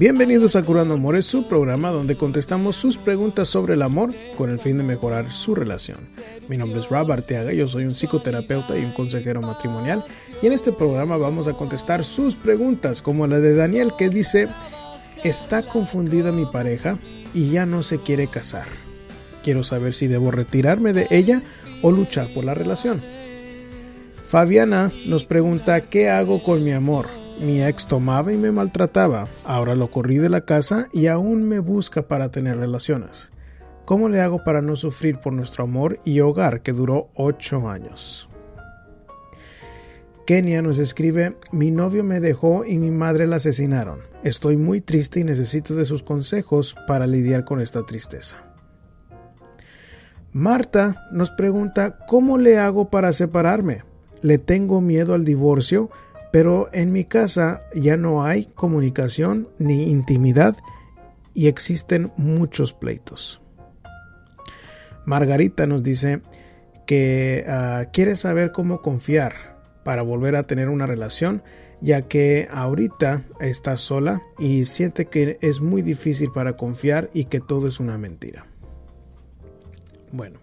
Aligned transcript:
Bienvenidos 0.00 0.56
a 0.56 0.62
Curando 0.62 0.94
Amores, 0.94 1.26
su 1.26 1.46
programa 1.46 1.90
donde 1.90 2.16
contestamos 2.16 2.74
sus 2.74 2.96
preguntas 2.96 3.50
sobre 3.50 3.74
el 3.74 3.82
amor 3.82 4.14
con 4.38 4.48
el 4.48 4.58
fin 4.58 4.78
de 4.78 4.82
mejorar 4.82 5.30
su 5.30 5.54
relación. 5.54 5.98
Mi 6.48 6.56
nombre 6.56 6.80
es 6.80 6.88
Rob 6.88 7.12
Arteaga, 7.12 7.52
yo 7.52 7.68
soy 7.68 7.84
un 7.84 7.90
psicoterapeuta 7.90 8.78
y 8.78 8.84
un 8.86 8.92
consejero 8.92 9.42
matrimonial 9.42 10.02
y 10.40 10.46
en 10.46 10.54
este 10.54 10.72
programa 10.72 11.18
vamos 11.18 11.48
a 11.48 11.52
contestar 11.52 12.02
sus 12.02 12.34
preguntas 12.34 13.02
como 13.02 13.26
la 13.26 13.40
de 13.40 13.54
Daniel 13.54 13.92
que 13.98 14.08
dice, 14.08 14.48
está 15.22 15.68
confundida 15.68 16.32
mi 16.32 16.46
pareja 16.46 16.98
y 17.34 17.50
ya 17.50 17.66
no 17.66 17.82
se 17.82 17.98
quiere 17.98 18.26
casar. 18.26 18.68
Quiero 19.44 19.64
saber 19.64 19.92
si 19.92 20.06
debo 20.06 20.30
retirarme 20.30 20.94
de 20.94 21.08
ella 21.10 21.42
o 21.82 21.90
luchar 21.90 22.32
por 22.32 22.44
la 22.44 22.54
relación. 22.54 23.02
Fabiana 24.14 24.94
nos 25.04 25.26
pregunta, 25.26 25.82
¿qué 25.82 26.08
hago 26.08 26.42
con 26.42 26.64
mi 26.64 26.72
amor? 26.72 27.19
Mi 27.40 27.62
ex 27.62 27.86
tomaba 27.86 28.34
y 28.34 28.36
me 28.36 28.52
maltrataba. 28.52 29.26
Ahora 29.44 29.74
lo 29.74 29.90
corrí 29.90 30.18
de 30.18 30.28
la 30.28 30.42
casa 30.42 30.88
y 30.92 31.06
aún 31.06 31.44
me 31.44 31.58
busca 31.58 32.02
para 32.02 32.30
tener 32.30 32.58
relaciones. 32.58 33.30
¿Cómo 33.86 34.10
le 34.10 34.20
hago 34.20 34.44
para 34.44 34.60
no 34.60 34.76
sufrir 34.76 35.20
por 35.20 35.32
nuestro 35.32 35.64
amor 35.64 36.00
y 36.04 36.20
hogar 36.20 36.60
que 36.60 36.72
duró 36.72 37.08
ocho 37.14 37.70
años? 37.70 38.28
Kenia 40.26 40.60
nos 40.60 40.78
escribe, 40.78 41.34
mi 41.50 41.70
novio 41.70 42.04
me 42.04 42.20
dejó 42.20 42.66
y 42.66 42.78
mi 42.78 42.90
madre 42.90 43.26
la 43.26 43.36
asesinaron. 43.36 44.00
Estoy 44.22 44.58
muy 44.58 44.82
triste 44.82 45.20
y 45.20 45.24
necesito 45.24 45.74
de 45.74 45.86
sus 45.86 46.02
consejos 46.02 46.76
para 46.86 47.06
lidiar 47.06 47.46
con 47.46 47.60
esta 47.60 47.86
tristeza. 47.86 48.36
Marta 50.32 51.08
nos 51.10 51.30
pregunta, 51.30 51.96
¿cómo 52.06 52.36
le 52.36 52.58
hago 52.58 52.90
para 52.90 53.14
separarme? 53.14 53.82
Le 54.20 54.36
tengo 54.36 54.82
miedo 54.82 55.14
al 55.14 55.24
divorcio 55.24 55.90
pero 56.32 56.68
en 56.72 56.92
mi 56.92 57.04
casa 57.04 57.62
ya 57.74 57.96
no 57.96 58.22
hay 58.22 58.46
comunicación 58.46 59.48
ni 59.58 59.90
intimidad 59.90 60.56
y 61.34 61.48
existen 61.48 62.12
muchos 62.16 62.72
pleitos. 62.72 63.40
Margarita 65.04 65.66
nos 65.66 65.82
dice 65.82 66.20
que 66.86 67.44
ah, 67.48 67.86
quiere 67.92 68.16
saber 68.16 68.52
cómo 68.52 68.80
confiar 68.80 69.32
para 69.84 70.02
volver 70.02 70.36
a 70.36 70.44
tener 70.44 70.68
una 70.68 70.86
relación, 70.86 71.42
ya 71.80 72.02
que 72.02 72.48
ahorita 72.50 73.24
está 73.40 73.76
sola 73.76 74.22
y 74.38 74.66
siente 74.66 75.06
que 75.06 75.38
es 75.40 75.60
muy 75.60 75.82
difícil 75.82 76.30
para 76.32 76.56
confiar 76.56 77.10
y 77.14 77.24
que 77.24 77.40
todo 77.40 77.68
es 77.68 77.80
una 77.80 77.96
mentira. 77.96 78.46
Bueno, 80.12 80.40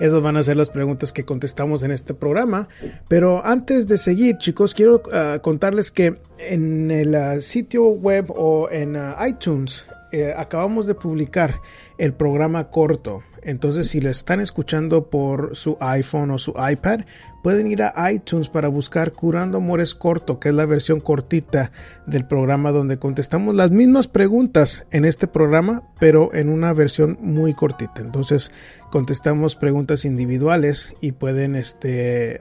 esas 0.00 0.22
van 0.22 0.36
a 0.36 0.42
ser 0.42 0.56
las 0.56 0.70
preguntas 0.70 1.12
que 1.12 1.24
contestamos 1.24 1.82
en 1.82 1.90
este 1.90 2.14
programa. 2.14 2.68
Pero 3.08 3.44
antes 3.44 3.86
de 3.86 3.98
seguir, 3.98 4.38
chicos, 4.38 4.74
quiero 4.74 5.02
ah, 5.12 5.38
contarles 5.42 5.90
que 5.90 6.18
en 6.38 6.90
el 6.90 7.14
ah, 7.14 7.40
sitio 7.40 7.84
web 7.84 8.30
o 8.30 8.68
en 8.70 8.96
ah, 8.96 9.16
iTunes 9.26 9.86
eh, 10.12 10.34
acabamos 10.36 10.86
de 10.86 10.94
publicar 10.94 11.60
el 11.98 12.12
programa 12.12 12.70
corto. 12.70 13.22
Entonces, 13.46 13.88
si 13.88 14.00
lo 14.00 14.10
están 14.10 14.40
escuchando 14.40 15.08
por 15.08 15.54
su 15.54 15.76
iPhone 15.80 16.32
o 16.32 16.38
su 16.38 16.52
iPad, 16.58 17.02
pueden 17.44 17.68
ir 17.68 17.84
a 17.84 18.10
iTunes 18.10 18.48
para 18.48 18.66
buscar 18.66 19.12
Curando 19.12 19.58
Amores 19.58 19.94
Corto, 19.94 20.40
que 20.40 20.48
es 20.48 20.54
la 20.56 20.66
versión 20.66 20.98
cortita 20.98 21.70
del 22.06 22.26
programa 22.26 22.72
donde 22.72 22.98
contestamos 22.98 23.54
las 23.54 23.70
mismas 23.70 24.08
preguntas 24.08 24.84
en 24.90 25.04
este 25.04 25.28
programa, 25.28 25.84
pero 26.00 26.34
en 26.34 26.48
una 26.48 26.72
versión 26.72 27.18
muy 27.20 27.54
cortita. 27.54 28.00
Entonces, 28.00 28.50
contestamos 28.90 29.54
preguntas 29.54 30.04
individuales 30.04 30.96
y 31.00 31.12
pueden 31.12 31.54
este, 31.54 32.38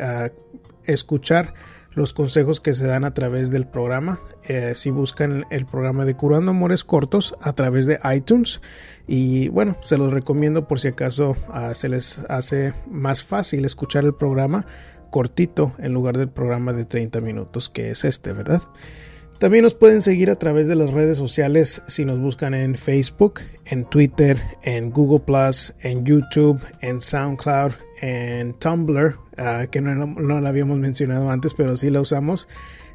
escuchar 0.86 1.54
los 1.96 2.14
consejos 2.14 2.60
que 2.60 2.74
se 2.74 2.86
dan 2.86 3.04
a 3.04 3.14
través 3.14 3.50
del 3.50 3.66
programa. 3.66 4.20
Eh, 4.48 4.74
si 4.76 4.92
buscan 4.92 5.46
el 5.50 5.66
programa 5.66 6.06
de 6.06 6.16
Curando 6.16 6.52
Amores 6.52 6.84
Cortos 6.84 7.36
a 7.42 7.54
través 7.54 7.86
de 7.88 8.00
iTunes, 8.16 8.62
y 9.08 9.50
bueno, 9.50 9.78
se 9.82 9.98
los 9.98 10.14
recomiendo 10.14 10.68
por 10.68 10.80
si 10.80 10.90
acaso 10.90 11.36
ah, 11.50 11.74
se 11.76 11.90
les 11.90 12.20
hace 12.30 12.74
más 12.90 13.24
fácil 13.24 13.66
escuchar 13.66 14.04
el 14.04 14.14
programa 14.14 14.66
cortito 15.12 15.74
en 15.78 15.94
lugar 15.94 16.18
del 16.18 16.30
programa 16.30 16.74
de 16.74 16.86
30 16.86 17.22
minutos 17.22 17.70
que 17.70 17.92
es 17.92 18.04
este, 18.04 18.34
¿verdad? 18.34 18.62
También 19.40 19.64
nos 19.64 19.76
pueden 19.76 20.02
seguir 20.02 20.30
a 20.30 20.36
través 20.36 20.68
de 20.68 20.76
las 20.76 20.92
redes 20.92 21.18
sociales 21.18 21.84
si 21.88 22.06
nos 22.06 22.20
buscan 22.20 22.54
en 22.54 22.76
Facebook, 22.76 23.42
en 23.66 23.84
Twitter, 23.84 24.42
en 24.64 24.92
Google 24.92 25.20
Plus, 25.20 25.74
en 25.82 26.06
YouTube, 26.06 26.62
en 26.82 27.02
SoundCloud, 27.02 27.74
en 28.02 28.54
Tumblr, 28.54 29.18
ah, 29.38 29.66
que 29.70 29.82
no, 29.82 29.94
no, 29.94 30.40
la 30.40 30.50
habíamos 30.50 30.78
mencionado 30.78 31.30
antes, 31.30 31.54
pero 31.54 31.76
sí 31.76 31.90
la 31.90 32.00
usamos. 32.00 32.48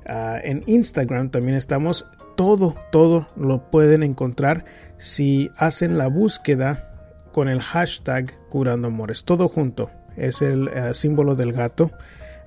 Ah, 0.07 0.39
en 0.43 0.65
Instagram 0.67 1.31
también 1.31 1.57
estamos. 1.57 2.07
Todo, 2.37 2.75
todo 2.91 3.29
lo 3.37 3.71
pueden 3.71 4.03
encontrar 4.03 4.65
si 4.97 5.51
hacen 5.59 5.99
la 5.99 6.09
búsqueda 6.09 6.91
con 7.33 7.49
el 7.49 7.61
hashtag 7.61 8.35
Curando 8.49 8.89
Amores. 8.89 9.25
Todo 9.25 9.47
junto. 9.49 9.91
Es 10.17 10.41
el 10.41 10.69
eh, 10.69 10.95
símbolo 10.95 11.37
del 11.37 11.53
gato. 11.53 11.91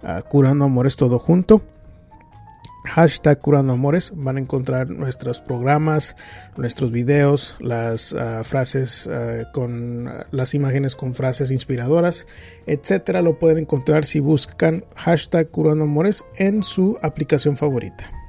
Ah, 0.02 0.24
curando 0.28 0.66
Amores 0.66 0.96
todo 0.96 1.20
junto. 1.20 1.62
Hashtag 2.84 3.40
Curando 3.40 3.74
Amores. 3.74 4.12
Van 4.16 4.38
a 4.38 4.40
encontrar 4.40 4.90
nuestros 4.90 5.42
programas, 5.42 6.16
nuestros 6.58 6.92
videos, 6.92 7.58
las 7.60 8.14
ah, 8.14 8.44
frases 8.44 9.08
ah, 9.08 9.50
con 9.54 10.10
las 10.32 10.54
imágenes 10.54 10.96
con 10.96 11.16
frases 11.16 11.52
inspiradoras, 11.52 12.28
etcétera. 12.66 13.22
Lo 13.22 13.40
pueden 13.40 13.60
encontrar 13.60 14.06
si 14.06 14.20
buscan 14.20 14.86
hashtag 14.96 15.50
Curando 15.50 15.86
Amores 15.86 16.24
en 16.36 16.64
su 16.64 16.98
aplicación 17.02 17.58
favorita. 17.58 18.23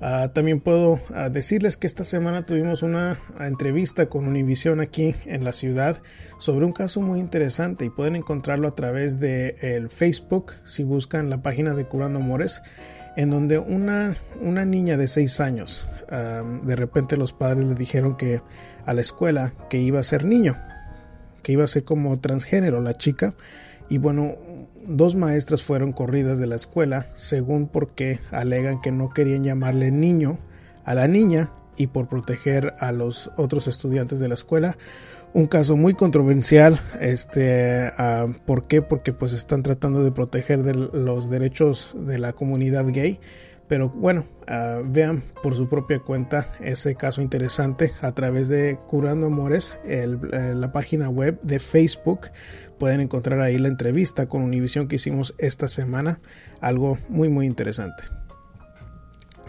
Ah, 0.00 0.30
también 0.32 0.60
puedo 0.60 1.00
ah, 1.14 1.30
decirles 1.30 1.78
que 1.78 1.86
esta 1.86 2.04
semana 2.04 2.44
tuvimos 2.44 2.82
una 2.82 3.18
entrevista 3.40 4.06
con 4.06 4.28
Univision 4.28 4.80
aquí 4.80 5.14
en 5.24 5.42
la 5.42 5.54
ciudad 5.54 6.02
sobre 6.38 6.66
un 6.66 6.72
caso 6.72 7.00
muy 7.00 7.18
interesante 7.18 7.86
y 7.86 7.90
pueden 7.90 8.14
encontrarlo 8.14 8.68
a 8.68 8.72
través 8.72 9.18
de 9.18 9.56
el 9.62 9.88
Facebook 9.88 10.52
si 10.66 10.84
buscan 10.84 11.30
la 11.30 11.40
página 11.40 11.74
de 11.74 11.86
Curando 11.86 12.18
Amores 12.18 12.60
en 13.16 13.30
donde 13.30 13.58
una, 13.58 14.16
una 14.42 14.66
niña 14.66 14.98
de 14.98 15.08
6 15.08 15.40
años 15.40 15.88
de 16.10 16.76
repente 16.76 17.16
los 17.16 17.32
padres 17.32 17.64
le 17.64 17.74
dijeron 17.74 18.16
que 18.16 18.42
a 18.84 18.92
la 18.92 19.00
escuela 19.00 19.54
que 19.70 19.78
iba 19.78 19.98
a 19.98 20.04
ser 20.04 20.26
niño 20.26 20.58
que 21.42 21.52
iba 21.52 21.64
a 21.64 21.68
ser 21.68 21.84
como 21.84 22.20
transgénero 22.20 22.82
la 22.82 22.94
chica 22.94 23.34
y 23.88 23.98
bueno 23.98 24.36
dos 24.86 25.16
maestras 25.16 25.62
fueron 25.62 25.92
corridas 25.92 26.38
de 26.38 26.46
la 26.46 26.56
escuela, 26.56 27.06
según 27.14 27.68
porque 27.68 28.20
alegan 28.30 28.80
que 28.80 28.92
no 28.92 29.10
querían 29.10 29.44
llamarle 29.44 29.90
niño 29.90 30.38
a 30.84 30.94
la 30.94 31.08
niña 31.08 31.50
y 31.76 31.88
por 31.88 32.08
proteger 32.08 32.74
a 32.78 32.92
los 32.92 33.30
otros 33.36 33.68
estudiantes 33.68 34.20
de 34.20 34.28
la 34.28 34.34
escuela. 34.34 34.76
Un 35.34 35.46
caso 35.48 35.76
muy 35.76 35.94
controversial, 35.94 36.80
este, 37.00 37.90
uh, 37.98 38.32
¿por 38.46 38.64
qué? 38.68 38.80
Porque 38.80 39.12
pues 39.12 39.32
están 39.32 39.62
tratando 39.62 40.02
de 40.02 40.12
proteger 40.12 40.64
los 40.74 41.28
derechos 41.28 41.94
de 42.06 42.18
la 42.18 42.32
comunidad 42.32 42.86
gay 42.88 43.20
pero 43.68 43.88
bueno, 43.88 44.26
ah, 44.46 44.80
vean 44.84 45.22
por 45.42 45.54
su 45.54 45.68
propia 45.68 45.98
cuenta 45.98 46.48
ese 46.60 46.94
caso 46.94 47.20
interesante 47.20 47.92
a 48.00 48.12
través 48.12 48.48
de 48.48 48.78
Curando 48.86 49.26
Amores, 49.26 49.80
eh, 49.84 50.06
la 50.54 50.72
página 50.72 51.08
web 51.08 51.40
de 51.42 51.58
Facebook. 51.58 52.30
Pueden 52.78 53.00
encontrar 53.00 53.40
ahí 53.40 53.58
la 53.58 53.68
entrevista 53.68 54.26
con 54.26 54.42
Univision 54.42 54.86
que 54.86 54.96
hicimos 54.96 55.34
esta 55.38 55.66
semana. 55.66 56.20
Algo 56.60 56.98
muy 57.08 57.28
muy 57.28 57.46
interesante. 57.46 58.04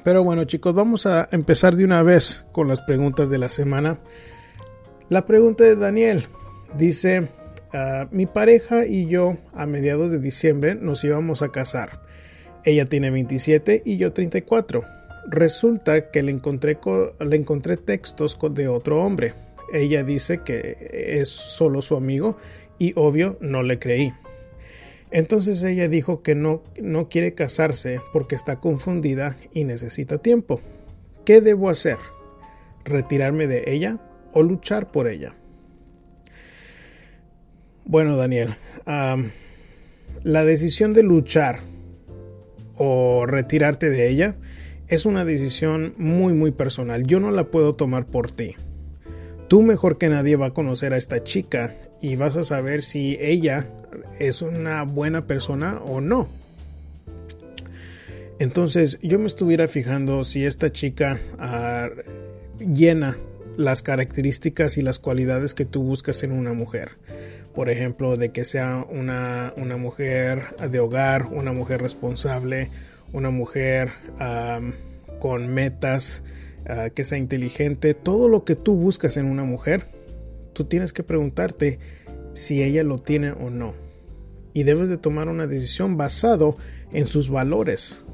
Pero 0.04 0.24
bueno 0.24 0.46
chicos, 0.46 0.74
vamos 0.74 1.06
a 1.06 1.28
empezar 1.32 1.76
de 1.76 1.86
una 1.86 2.02
vez 2.02 2.46
con 2.52 2.68
las 2.68 2.82
preguntas 2.82 3.30
de 3.30 3.38
la 3.38 3.50
semana. 3.50 4.00
La 5.10 5.26
pregunta 5.26 5.64
de 5.64 5.76
Daniel 5.76 6.26
dice, 6.76 7.30
ah, 7.72 8.08
mi 8.10 8.26
pareja 8.26 8.88
y 8.88 9.08
yo 9.08 9.38
a 9.54 9.68
mediados 9.68 10.10
de 10.10 10.20
diciembre 10.20 10.74
nos 10.74 11.04
íbamos 11.04 11.44
a 11.44 11.50
casar 11.50 12.07
ella 12.68 12.84
tiene 12.84 13.12
27 13.12 13.84
y 13.86 13.96
yo 13.96 14.12
34. 14.12 14.84
Resulta 15.30 16.12
que 16.12 16.22
le 16.22 16.34
encontré, 16.34 16.78
le 17.18 17.36
encontré 17.38 17.78
textos 17.78 18.38
de 18.52 18.68
otro 18.68 19.02
hombre. 19.02 19.34
Ella 19.72 20.04
dice 20.04 20.42
que 20.44 20.76
es 20.92 21.30
solo 21.30 21.82
su 21.82 21.96
amigo 21.96 22.36
y 22.78 22.92
obvio 22.98 23.38
no 23.40 23.64
le 23.64 23.80
creí. 23.80 24.12
Entonces 25.12 25.64
ella 25.64 25.88
dijo 25.88 26.22
que 26.22 26.36
no, 26.36 26.62
no 26.78 27.08
quiere 27.08 27.34
casarse 27.34 28.02
porque 28.12 28.36
está 28.36 28.58
confundida 28.58 29.38
y 29.54 29.64
necesita 29.64 30.18
tiempo. 30.18 30.60
¿Qué 31.24 31.40
debo 31.40 31.70
hacer? 31.70 31.96
¿Retirarme 32.84 33.48
de 33.48 33.64
ella 33.68 34.02
o 34.34 34.44
luchar 34.44 34.92
por 34.92 35.08
ella? 35.08 35.36
Bueno, 37.86 38.18
Daniel, 38.18 38.56
la 38.86 40.44
decisión 40.44 40.92
de 40.92 41.04
luchar 41.04 41.60
o 42.78 43.26
retirarte 43.26 43.90
de 43.90 44.10
ella 44.10 44.36
es 44.88 45.06
una 45.06 45.26
decisión 45.26 45.94
muy 45.98 46.34
muy 46.34 46.52
personal. 46.52 47.06
Yo 47.06 47.20
no 47.20 47.32
la 47.32 47.46
puedo 47.46 47.74
tomar 47.74 48.06
por 48.06 48.32
ti. 48.32 48.56
Tú 49.48 49.62
mejor 49.62 49.98
que 49.98 50.10
nadie 50.10 50.36
va 50.36 50.48
a 50.48 50.54
conocer 50.54 50.94
a 50.94 50.98
esta 50.98 51.24
chica 51.24 51.76
y 52.02 52.16
vas 52.16 52.38
a 52.38 52.44
saber 52.44 52.82
si 52.82 53.18
ella 53.20 53.68
es 54.20 54.42
una 54.42 54.84
buena 54.84 55.26
persona 55.26 55.80
o 55.86 56.02
no. 56.02 56.28
Entonces 58.40 59.00
yo 59.02 59.20
me 59.20 59.28
estuviera 59.28 59.68
fijando 59.68 60.24
si 60.24 60.46
esta 60.46 60.72
chica 60.72 61.20
uh, 61.40 62.64
llena 62.64 63.18
las 63.58 63.82
características 63.82 64.78
y 64.78 64.82
las 64.82 65.00
cualidades 65.00 65.54
que 65.54 65.66
tú 65.66 65.82
buscas 65.82 66.24
en 66.24 66.32
una 66.32 66.54
mujer. 66.54 66.92
Por 67.58 67.72
ejemplo, 67.72 68.18
de 68.18 68.30
que 68.30 68.46
sea 68.46 68.86
una, 68.88 69.52
una 69.58 69.78
mujer 69.78 70.56
de 70.70 70.80
hogar, 70.80 71.26
una 71.26 71.54
mujer 71.54 71.82
responsable, 71.82 72.70
una 73.14 73.32
mujer 73.32 73.94
con 75.18 75.48
metas, 75.48 76.22
ah, 76.70 76.92
que 76.92 77.04
sea 77.04 77.18
inteligente, 77.18 77.96
todo 77.96 78.30
lo 78.30 78.46
que 78.46 78.56
tú 78.56 78.76
buscas 78.76 79.18
en 79.18 79.26
una 79.26 79.44
mujer, 79.44 79.88
tú 80.54 80.66
tienes 80.66 80.94
que 80.94 81.02
preguntarte 81.02 81.80
si 82.36 82.62
ella 82.62 82.84
lo 82.84 83.00
tiene 83.00 83.32
o 83.32 83.50
no. 83.50 83.74
Y 84.54 84.62
debes 84.62 84.88
de 84.88 85.00
tomar 85.00 85.28
una 85.28 85.48
decisión 85.48 85.98
basado 85.98 86.58
en 86.94 87.08
sus 87.08 87.28
valores. 87.28 88.06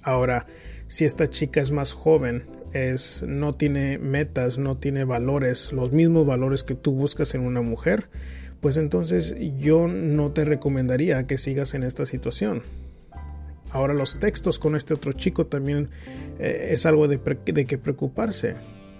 Ahora, 0.00 0.46
si 0.88 1.04
esta 1.04 1.28
chica 1.28 1.60
es 1.60 1.70
más 1.70 1.92
joven, 1.92 2.44
es 2.72 3.22
no 3.28 3.52
tiene 3.52 3.98
metas, 3.98 4.56
no 4.56 4.78
tiene 4.78 5.04
valores, 5.04 5.70
los 5.70 5.92
mismos 5.92 6.24
valores 6.24 6.62
que 6.62 6.74
tú 6.74 6.92
buscas 6.92 7.34
en 7.34 7.42
una 7.42 7.60
mujer, 7.60 8.08
pues 8.64 8.78
entonces 8.78 9.34
yo 9.58 9.88
no 9.88 10.30
te 10.30 10.42
recomendaría 10.46 11.26
que 11.26 11.36
sigas 11.36 11.74
en 11.74 11.82
esta 11.82 12.06
situación. 12.06 12.62
Ahora 13.72 13.92
los 13.92 14.18
textos 14.18 14.58
con 14.58 14.74
este 14.74 14.94
otro 14.94 15.12
chico 15.12 15.44
también 15.44 15.90
eh, 16.38 16.68
es 16.70 16.86
algo 16.86 17.06
de, 17.06 17.20
que 17.20 17.76
preocuparse. 17.76 18.56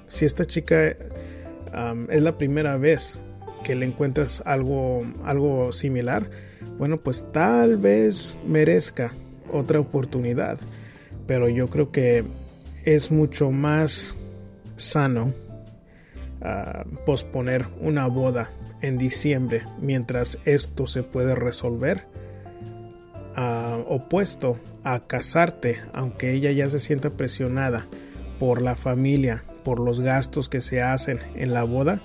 Si 0.07 0.27
esta 0.27 0.45
chica 0.45 0.89
es 0.91 2.23
la 2.23 2.37
primera 2.37 2.77
vez 2.77 3.23
que 3.63 3.75
le 3.75 3.87
encuentras 3.87 4.43
algo, 4.45 5.03
algo 5.25 5.73
similar, 5.73 6.29
bueno, 6.77 7.01
pues 7.01 7.25
tal 7.33 7.79
vez 7.79 8.37
merezca 8.47 9.15
otra 9.51 9.81
oportunidad. 9.81 10.59
Pero 11.27 11.49
yo 11.49 11.69
creo 11.69 11.91
que 11.91 12.23
es 12.85 13.11
mucho 13.11 13.51
más 13.51 14.15
sano 14.77 15.33
ah, 16.43 16.85
posponer 17.07 17.65
una 17.81 18.09
boda 18.09 18.51
en 18.87 18.99
diciembre 18.99 19.63
mientras 19.81 20.39
esto 20.45 20.87
se 20.87 21.03
puede 21.03 21.35
resolver 21.35 22.07
opuesto 23.89 24.59
a 24.85 25.01
casarte, 25.01 25.81
aunque 25.93 26.33
ella 26.33 26.53
ya 26.53 26.69
se 26.69 26.79
sienta 26.79 27.11
presionada 27.11 27.87
por 28.39 28.63
la 28.63 28.77
familia, 28.77 29.45
por 29.65 29.81
los 29.81 30.01
gastos 30.01 30.49
que 30.49 30.61
se 30.61 30.83
hacen 30.83 31.21
en 31.35 31.53
la 31.53 31.65
boda, 31.65 32.03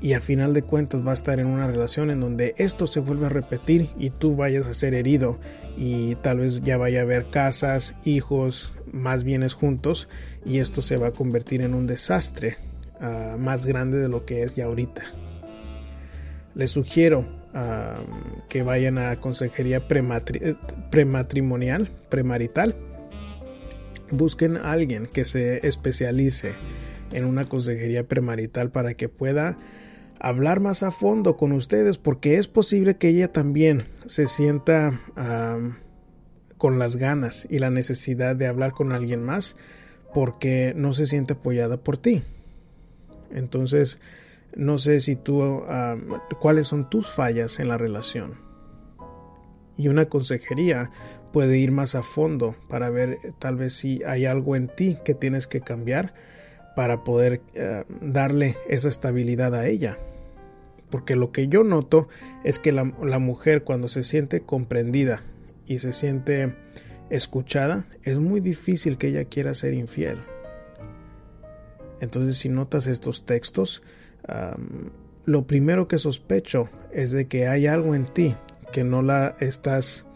y 0.00 0.14
a 0.14 0.20
final 0.20 0.52
de 0.52 0.62
cuentas 0.62 1.06
va 1.06 1.12
a 1.12 1.14
estar 1.14 1.38
en 1.38 1.46
una 1.46 1.68
relación 1.68 2.10
en 2.10 2.20
donde 2.20 2.54
esto 2.58 2.88
se 2.88 2.98
vuelve 2.98 3.26
a 3.26 3.28
repetir 3.28 3.90
y 3.96 4.10
tú 4.10 4.34
vayas 4.34 4.66
a 4.66 4.74
ser 4.74 4.94
herido 4.94 5.38
y 5.76 6.16
tal 6.16 6.40
vez 6.40 6.60
ya 6.60 6.76
vaya 6.76 7.00
a 7.00 7.02
haber 7.02 7.30
casas, 7.30 7.94
hijos, 8.04 8.72
más 8.90 9.22
bienes 9.22 9.54
juntos 9.54 10.08
y 10.44 10.58
esto 10.58 10.82
se 10.82 10.96
va 10.96 11.08
a 11.08 11.12
convertir 11.12 11.62
en 11.62 11.72
un 11.72 11.86
desastre 11.86 12.56
ah, 13.00 13.36
más 13.38 13.64
grande 13.64 13.98
de 13.98 14.08
lo 14.08 14.24
que 14.24 14.42
es 14.42 14.56
ya 14.56 14.64
ahorita. 14.64 15.04
Les 16.54 16.70
sugiero 16.70 17.26
que 18.48 18.62
vayan 18.62 18.98
a 18.98 19.16
consejería 19.16 19.86
prematrimonial, 20.90 21.90
premarital. 22.08 22.76
Busquen 24.10 24.56
a 24.56 24.72
alguien 24.72 25.06
que 25.06 25.24
se 25.24 25.66
especialice 25.66 26.52
en 27.12 27.24
una 27.24 27.44
consejería 27.44 28.06
premarital 28.06 28.70
para 28.70 28.94
que 28.94 29.08
pueda 29.08 29.58
hablar 30.18 30.60
más 30.60 30.82
a 30.82 30.90
fondo 30.90 31.36
con 31.36 31.52
ustedes 31.52 31.98
porque 31.98 32.38
es 32.38 32.48
posible 32.48 32.96
que 32.96 33.08
ella 33.08 33.32
también 33.32 33.88
se 34.06 34.28
sienta 34.28 35.00
con 36.58 36.78
las 36.78 36.96
ganas 36.96 37.46
y 37.50 37.58
la 37.58 37.70
necesidad 37.70 38.36
de 38.36 38.46
hablar 38.46 38.72
con 38.72 38.92
alguien 38.92 39.24
más 39.24 39.56
porque 40.14 40.74
no 40.76 40.92
se 40.92 41.06
siente 41.06 41.32
apoyada 41.32 41.78
por 41.78 41.96
ti. 41.98 42.22
Entonces, 43.34 43.98
no 44.56 44.78
sé 44.78 45.00
si 45.00 45.16
tú, 45.16 45.64
cuáles 46.40 46.66
son 46.66 46.88
tus 46.90 47.08
fallas 47.08 47.58
en 47.60 47.68
la 47.68 47.78
relación. 47.78 48.40
Y 49.76 49.88
una 49.88 50.06
consejería 50.06 50.90
puede 51.32 51.58
ir 51.58 51.72
más 51.72 51.94
a 51.94 52.02
fondo 52.02 52.54
para 52.68 52.90
ver 52.90 53.18
tal 53.38 53.56
vez 53.56 53.74
si 53.74 54.02
hay 54.04 54.26
algo 54.26 54.54
en 54.54 54.68
ti 54.68 54.98
que 55.04 55.14
tienes 55.14 55.46
que 55.46 55.60
cambiar 55.60 56.14
para 56.76 57.04
poder 57.04 57.40
eh, 57.54 57.84
darle 58.00 58.56
esa 58.68 58.88
estabilidad 58.88 59.54
a 59.54 59.66
ella. 59.66 59.98
Porque 60.90 61.16
lo 61.16 61.32
que 61.32 61.48
yo 61.48 61.64
noto 61.64 62.08
es 62.44 62.58
que 62.58 62.70
la 62.70 62.84
mujer 62.84 63.64
cuando 63.64 63.88
se 63.88 64.02
siente 64.02 64.42
comprendida 64.42 65.22
y 65.66 65.78
se 65.78 65.94
siente 65.94 66.54
escuchada, 67.08 67.86
es 68.02 68.18
muy 68.18 68.40
difícil 68.40 68.98
que 68.98 69.08
ella 69.08 69.24
quiera 69.24 69.54
ser 69.54 69.74
infiel. 69.74 70.18
Entonces 72.00 72.36
si 72.38 72.48
notas 72.48 72.86
estos 72.86 73.24
textos, 73.24 73.82
lo 75.24 75.46
primero 75.46 75.88
que 75.88 75.98
sospecho 75.98 76.68
es 76.92 77.12
de 77.12 77.26
que 77.26 77.48
hay 77.48 77.66
algo 77.66 77.94
en 77.94 78.12
ti 78.12 78.36
que 78.72 78.84
no 78.84 79.02
la 79.02 79.34
estás 79.38 80.06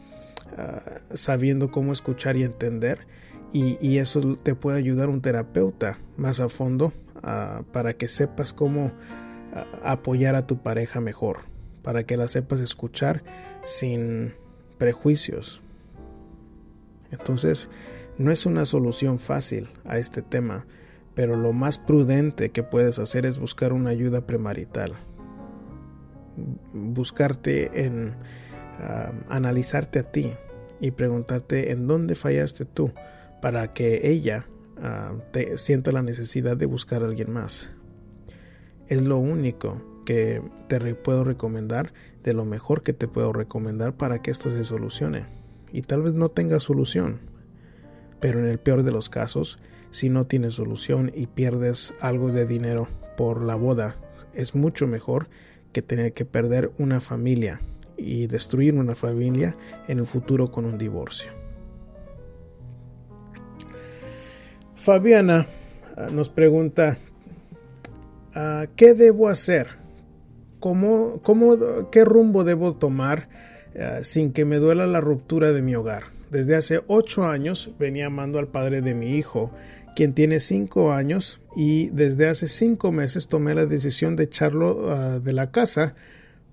ah, 0.56 1.00
sabiendo 1.14 1.70
cómo 1.70 1.92
escuchar 1.92 2.36
y 2.36 2.42
entender 2.42 3.06
y, 3.52 3.98
eso 3.98 4.34
te 4.34 4.54
puede 4.54 4.76
ayudar 4.76 5.08
un 5.08 5.22
terapeuta 5.22 5.98
más 6.18 6.40
a 6.40 6.50
fondo 6.50 6.92
ah, 7.22 7.62
para 7.72 7.94
que 7.94 8.08
sepas 8.08 8.52
cómo 8.52 8.92
ah, 9.54 9.64
apoyar 9.82 10.34
a 10.34 10.46
tu 10.46 10.58
pareja 10.58 11.00
mejor, 11.00 11.40
para 11.82 12.04
que 12.04 12.18
la 12.18 12.28
sepas 12.28 12.60
escuchar 12.60 13.22
sin 13.64 14.34
prejuicios. 14.76 15.62
Entonces, 17.10 17.70
no 18.18 18.30
es 18.30 18.44
una 18.44 18.66
solución 18.66 19.18
fácil 19.18 19.70
a 19.86 19.96
este 19.98 20.20
tema, 20.20 20.66
pero 21.16 21.34
lo 21.34 21.54
más 21.54 21.78
prudente 21.78 22.50
que 22.50 22.62
puedes 22.62 23.00
hacer 23.00 23.24
es 23.24 23.38
buscar 23.38 23.72
una 23.72 23.88
ayuda 23.90 24.26
premarital. 24.26 24.92
Buscarte 26.74 27.86
en 27.86 28.14
analizarte 29.28 29.98
a 29.98 30.12
ti 30.12 30.34
y 30.78 30.90
preguntarte 30.90 31.72
en 31.72 31.86
dónde 31.86 32.14
fallaste 32.14 32.66
tú 32.66 32.92
para 33.40 33.72
que 33.72 34.10
ella 34.10 34.46
te 35.32 35.56
sienta 35.56 35.90
la 35.90 36.02
necesidad 36.02 36.58
de 36.58 36.66
buscar 36.66 37.02
a 37.02 37.06
alguien 37.06 37.32
más. 37.32 37.70
Es 38.88 39.00
lo 39.00 39.16
único 39.16 40.02
que 40.04 40.42
te 40.68 40.94
puedo 40.94 41.24
recomendar, 41.24 41.94
de 42.22 42.34
lo 42.34 42.44
mejor 42.44 42.82
que 42.82 42.92
te 42.92 43.08
puedo 43.08 43.32
recomendar 43.32 43.96
para 43.96 44.20
que 44.20 44.30
esto 44.30 44.50
se 44.50 44.64
solucione. 44.64 45.24
Y 45.72 45.80
tal 45.80 46.02
vez 46.02 46.14
no 46.14 46.28
tenga 46.28 46.60
solución, 46.60 47.20
pero 48.20 48.38
en 48.38 48.48
el 48.48 48.58
peor 48.58 48.82
de 48.82 48.92
los 48.92 49.08
casos, 49.08 49.58
si 49.90 50.08
no 50.08 50.26
tienes 50.26 50.54
solución 50.54 51.10
y 51.14 51.26
pierdes 51.26 51.94
algo 52.00 52.30
de 52.30 52.46
dinero 52.46 52.88
por 53.16 53.44
la 53.44 53.54
boda, 53.54 53.96
es 54.34 54.54
mucho 54.54 54.86
mejor 54.86 55.28
que 55.72 55.82
tener 55.82 56.12
que 56.12 56.24
perder 56.24 56.70
una 56.78 57.00
familia 57.00 57.60
y 57.96 58.26
destruir 58.26 58.74
una 58.74 58.94
familia 58.94 59.56
en 59.88 59.98
el 59.98 60.06
futuro 60.06 60.50
con 60.50 60.64
un 60.64 60.78
divorcio. 60.78 61.30
Fabiana 64.76 65.46
ah, 65.96 66.08
nos 66.12 66.28
pregunta, 66.28 66.98
ah, 68.34 68.66
¿qué 68.76 68.94
debo 68.94 69.28
hacer? 69.28 69.68
¿Cómo, 70.60 71.20
cómo, 71.22 71.90
¿Qué 71.90 72.04
rumbo 72.04 72.44
debo 72.44 72.76
tomar 72.76 73.28
ah, 73.78 74.00
sin 74.02 74.32
que 74.32 74.44
me 74.44 74.56
duela 74.56 74.86
la 74.86 75.00
ruptura 75.00 75.52
de 75.52 75.62
mi 75.62 75.74
hogar? 75.74 76.15
Desde 76.30 76.56
hace 76.56 76.80
ocho 76.86 77.24
años 77.24 77.70
venía 77.78 78.06
amando 78.06 78.38
al 78.38 78.48
padre 78.48 78.80
de 78.80 78.94
mi 78.94 79.16
hijo, 79.16 79.50
quien 79.94 80.12
tiene 80.12 80.40
cinco 80.40 80.92
años, 80.92 81.40
y 81.54 81.88
desde 81.88 82.28
hace 82.28 82.48
cinco 82.48 82.92
meses 82.92 83.28
tomé 83.28 83.54
la 83.54 83.66
decisión 83.66 84.16
de 84.16 84.24
echarlo 84.24 84.90
ah, 84.90 85.18
de 85.20 85.32
la 85.32 85.50
casa 85.50 85.94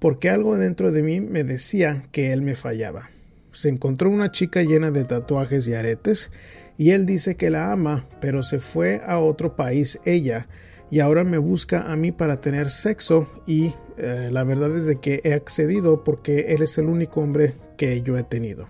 porque 0.03 0.29
algo 0.29 0.57
dentro 0.57 0.91
de 0.91 1.01
mí 1.01 1.21
me 1.21 1.45
decía 1.45 2.03
que 2.11 2.33
él 2.33 2.41
me 2.41 2.55
fallaba. 2.55 3.09
Se 3.53 3.69
encontró 3.69 4.09
una 4.09 4.31
chica 4.31 4.61
llena 4.61 4.91
de 4.91 5.05
tatuajes 5.05 5.65
y 5.69 5.75
aretes, 5.75 6.29
y 6.77 6.89
él 6.89 7.05
dice 7.05 7.37
que 7.37 7.49
la 7.49 7.71
ama, 7.71 8.05
pero 8.19 8.43
se 8.43 8.59
fue 8.59 9.01
a 9.05 9.19
otro 9.19 9.55
país 9.55 10.01
ella, 10.03 10.49
y 10.91 10.99
ahora 10.99 11.23
me 11.23 11.37
busca 11.37 11.89
a 11.89 11.95
mí 11.95 12.11
para 12.11 12.41
tener 12.41 12.69
sexo 12.69 13.31
y 13.47 13.73
eh, 13.95 14.27
la 14.29 14.43
verdad 14.43 14.75
es 14.75 14.85
de 14.85 14.99
que 14.99 15.21
he 15.23 15.31
accedido 15.31 16.03
porque 16.03 16.47
él 16.49 16.63
es 16.63 16.77
el 16.77 16.87
único 16.87 17.21
hombre 17.21 17.53
que 17.77 18.01
yo 18.01 18.17
he 18.17 18.23
tenido. 18.23 18.67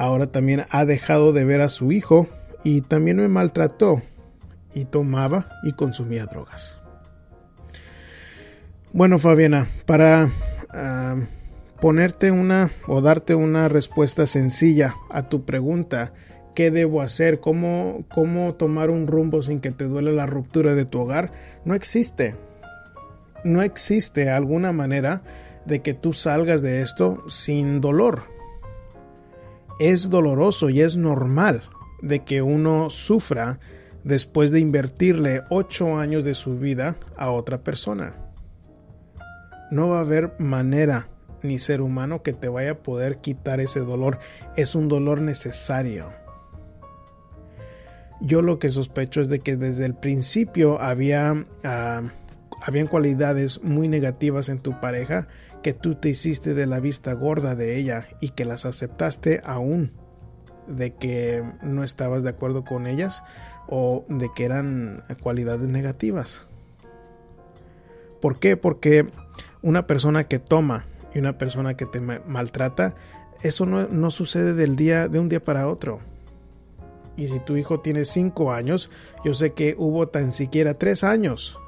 Ahora 0.00 0.28
también 0.28 0.64
ha 0.70 0.86
dejado 0.86 1.34
de 1.34 1.44
ver 1.44 1.60
a 1.60 1.68
su 1.68 1.92
hijo 1.92 2.26
y 2.64 2.80
también 2.80 3.18
me 3.18 3.28
maltrató 3.28 4.00
y 4.72 4.86
tomaba 4.86 5.50
y 5.62 5.72
consumía 5.72 6.24
drogas. 6.24 6.80
Bueno, 8.94 9.18
Fabiana, 9.18 9.68
para 9.84 10.30
ah, 10.70 11.16
ponerte 11.82 12.30
una 12.30 12.70
o 12.86 13.02
darte 13.02 13.34
una 13.34 13.68
respuesta 13.68 14.26
sencilla 14.26 14.94
a 15.10 15.28
tu 15.28 15.44
pregunta. 15.44 16.14
¿Qué 16.54 16.70
debo 16.70 17.02
hacer? 17.02 17.40
¿Cómo, 17.40 18.06
¿Cómo 18.10 18.54
tomar 18.54 18.88
un 18.88 19.06
rumbo 19.06 19.42
sin 19.42 19.60
que 19.60 19.70
te 19.70 19.84
duele 19.84 20.12
la 20.12 20.24
ruptura 20.24 20.74
de 20.74 20.86
tu 20.86 21.00
hogar? 21.00 21.30
No 21.66 21.74
existe. 21.74 22.36
No 23.44 23.60
existe 23.60 24.30
alguna 24.30 24.72
manera 24.72 25.20
de 25.66 25.82
que 25.82 25.92
tú 25.92 26.14
salgas 26.14 26.62
de 26.62 26.80
esto 26.80 27.22
sin 27.28 27.82
dolor. 27.82 28.39
Es 29.80 30.10
doloroso 30.10 30.68
y 30.68 30.82
es 30.82 30.98
normal 30.98 31.62
de 32.02 32.22
que 32.22 32.42
uno 32.42 32.90
sufra 32.90 33.58
después 34.04 34.50
de 34.50 34.60
invertirle 34.60 35.42
ocho 35.48 35.98
años 35.98 36.22
de 36.22 36.34
su 36.34 36.58
vida 36.58 36.98
a 37.16 37.30
otra 37.30 37.62
persona. 37.64 38.14
No 39.70 39.88
va 39.88 39.98
a 39.98 40.02
haber 40.02 40.34
manera 40.38 41.08
ni 41.42 41.58
ser 41.58 41.80
humano 41.80 42.22
que 42.22 42.34
te 42.34 42.48
vaya 42.48 42.72
a 42.72 42.82
poder 42.82 43.22
quitar 43.22 43.58
ese 43.58 43.80
dolor. 43.80 44.18
Es 44.54 44.74
un 44.74 44.88
dolor 44.88 45.22
necesario. 45.22 46.12
Yo 48.20 48.42
lo 48.42 48.58
que 48.58 48.68
sospecho 48.68 49.22
es 49.22 49.30
de 49.30 49.40
que 49.40 49.56
desde 49.56 49.86
el 49.86 49.94
principio 49.94 50.78
había, 50.78 51.32
uh, 51.32 52.06
habían 52.62 52.86
cualidades 52.86 53.62
muy 53.62 53.88
negativas 53.88 54.50
en 54.50 54.58
tu 54.58 54.78
pareja 54.78 55.26
que 55.62 55.74
tú 55.74 55.94
te 55.94 56.08
hiciste 56.08 56.54
de 56.54 56.66
la 56.66 56.80
vista 56.80 57.12
gorda 57.12 57.54
de 57.54 57.76
ella 57.76 58.08
y 58.20 58.30
que 58.30 58.44
las 58.44 58.64
aceptaste 58.64 59.40
aún 59.44 59.92
de 60.66 60.94
que 60.94 61.42
no 61.62 61.84
estabas 61.84 62.22
de 62.22 62.30
acuerdo 62.30 62.64
con 62.64 62.86
ellas 62.86 63.24
o 63.68 64.04
de 64.08 64.30
que 64.34 64.44
eran 64.44 65.04
cualidades 65.22 65.68
negativas. 65.68 66.46
¿Por 68.20 68.38
qué? 68.38 68.56
Porque 68.56 69.06
una 69.62 69.86
persona 69.86 70.24
que 70.24 70.38
toma 70.38 70.86
y 71.14 71.18
una 71.18 71.38
persona 71.38 71.76
que 71.76 71.86
te 71.86 72.00
maltrata, 72.00 72.94
eso 73.42 73.66
no, 73.66 74.10
sucede 74.10 74.54
del 74.54 74.76
día, 74.76 75.08
de 75.08 75.18
un 75.18 75.28
día 75.28 75.42
para 75.42 75.68
otro. 75.68 76.00
Y 77.16 77.28
si 77.28 77.40
tu 77.40 77.56
hijo 77.56 77.80
tiene 77.80 78.04
cinco 78.04 78.52
años, 78.52 78.90
yo 79.24 79.34
sé 79.34 79.52
que 79.52 79.74
hubo 79.76 80.08
tan 80.08 80.32
siquiera 80.32 80.74
tres 80.74 81.04
años 81.04 81.58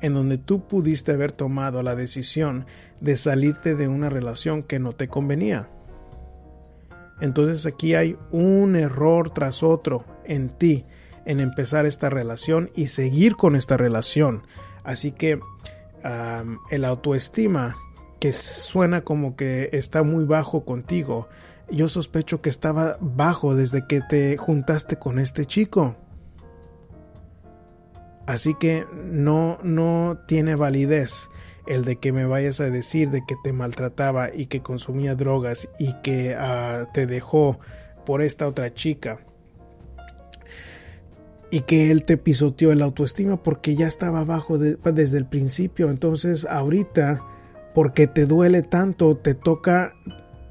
en 0.00 0.14
donde 0.14 0.38
tú 0.38 0.66
pudiste 0.66 1.12
haber 1.12 1.32
tomado 1.32 1.82
la 1.82 1.94
decisión 1.94 2.66
de 3.00 3.16
salirte 3.16 3.74
de 3.74 3.88
una 3.88 4.10
relación 4.10 4.62
que 4.62 4.78
no 4.78 4.92
te 4.92 5.08
convenía. 5.08 5.68
Entonces 7.20 7.66
aquí 7.66 7.94
hay 7.94 8.16
un 8.30 8.76
error 8.76 9.30
tras 9.30 9.62
otro 9.62 10.04
en 10.24 10.50
ti 10.50 10.84
en 11.24 11.40
empezar 11.40 11.86
esta 11.86 12.10
relación 12.10 12.70
y 12.74 12.88
seguir 12.88 13.36
con 13.36 13.56
esta 13.56 13.76
relación. 13.76 14.42
Así 14.84 15.12
que 15.12 15.40
el 16.70 16.84
autoestima 16.84 17.76
que 18.20 18.32
suena 18.32 19.02
como 19.02 19.34
que 19.34 19.70
está 19.72 20.02
muy 20.02 20.24
bajo 20.24 20.64
contigo, 20.64 21.28
yo 21.70 21.88
sospecho 21.88 22.40
que 22.40 22.48
estaba 22.48 22.96
bajo 23.00 23.54
desde 23.56 23.86
que 23.86 24.00
te 24.02 24.36
juntaste 24.36 24.96
con 24.96 25.18
este 25.18 25.46
chico. 25.46 25.96
Así 28.26 28.54
que 28.54 28.86
no, 28.92 29.58
no 29.62 30.18
tiene 30.26 30.56
validez 30.56 31.30
el 31.66 31.84
de 31.84 31.96
que 31.96 32.12
me 32.12 32.26
vayas 32.26 32.60
a 32.60 32.70
decir 32.70 33.10
de 33.10 33.24
que 33.26 33.36
te 33.42 33.52
maltrataba 33.52 34.34
y 34.34 34.46
que 34.46 34.62
consumía 34.62 35.14
drogas 35.14 35.68
y 35.78 35.94
que 36.02 36.34
ah, 36.38 36.88
te 36.92 37.06
dejó 37.06 37.58
por 38.04 38.22
esta 38.22 38.46
otra 38.46 38.72
chica 38.72 39.18
y 41.50 41.60
que 41.60 41.90
él 41.90 42.04
te 42.04 42.16
pisoteó 42.16 42.72
el 42.72 42.82
autoestima 42.82 43.42
porque 43.42 43.76
ya 43.76 43.86
estaba 43.86 44.20
abajo 44.20 44.58
desde 44.58 45.18
el 45.18 45.26
principio. 45.26 45.90
Entonces 45.90 46.44
ahorita, 46.44 47.22
porque 47.74 48.06
te 48.06 48.26
duele 48.26 48.62
tanto, 48.62 49.16
te 49.16 49.34
toca 49.34 49.92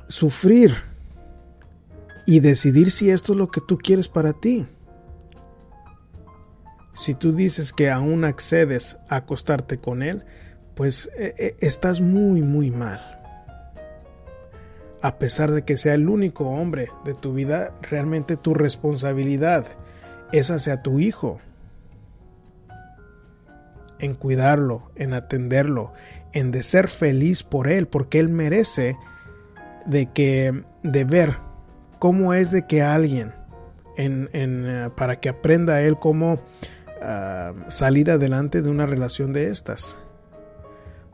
sufrir 0.07 0.73
y 2.25 2.39
decidir 2.39 2.91
si 2.91 3.09
esto 3.09 3.33
es 3.33 3.37
lo 3.37 3.49
que 3.49 3.61
tú 3.61 3.77
quieres 3.77 4.07
para 4.07 4.33
ti. 4.33 4.67
Si 6.95 7.13
tú 7.13 7.33
dices 7.33 7.73
que 7.73 7.91
aún 7.91 8.23
accedes 8.23 8.97
a 9.09 9.17
acostarte 9.17 9.77
con 9.77 10.01
él, 10.01 10.23
pues 10.75 11.11
eh, 11.17 11.35
eh, 11.37 11.55
estás 11.59 11.99
muy, 11.99 12.41
muy 12.41 12.71
mal. 12.71 13.01
A 15.01 15.19
pesar 15.19 15.51
de 15.51 15.63
que 15.63 15.77
sea 15.77 15.93
el 15.93 16.07
único 16.07 16.45
hombre 16.49 16.89
de 17.03 17.13
tu 17.13 17.33
vida, 17.33 17.73
realmente 17.81 18.37
tu 18.37 18.53
responsabilidad 18.53 19.67
es 20.31 20.49
hacia 20.49 20.81
tu 20.81 20.99
hijo. 20.99 21.39
En 23.99 24.15
cuidarlo, 24.15 24.89
en 24.95 25.13
atenderlo, 25.13 25.93
en 26.31 26.51
de 26.51 26.63
ser 26.63 26.87
feliz 26.87 27.43
por 27.43 27.67
él, 27.67 27.87
porque 27.87 28.19
él 28.19 28.29
merece 28.29 28.97
de 29.85 30.07
que 30.07 30.63
de 30.81 31.03
ver 31.03 31.37
cómo 31.99 32.33
es 32.33 32.51
de 32.51 32.65
que 32.65 32.81
alguien 32.81 33.33
en, 33.97 34.29
eh, 34.33 34.89
para 34.95 35.19
que 35.19 35.29
aprenda 35.29 35.81
él 35.81 35.97
cómo 35.97 36.39
salir 37.67 38.11
adelante 38.11 38.61
de 38.61 38.69
una 38.69 38.85
relación 38.85 39.33
de 39.33 39.49
estas. 39.49 39.99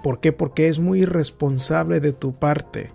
¿Por 0.03 0.19
qué? 0.19 0.31
Porque 0.33 0.67
es 0.67 0.79
muy 0.79 1.01
irresponsable 1.01 1.99
de 1.99 2.13
tu 2.13 2.33
parte 2.33 2.91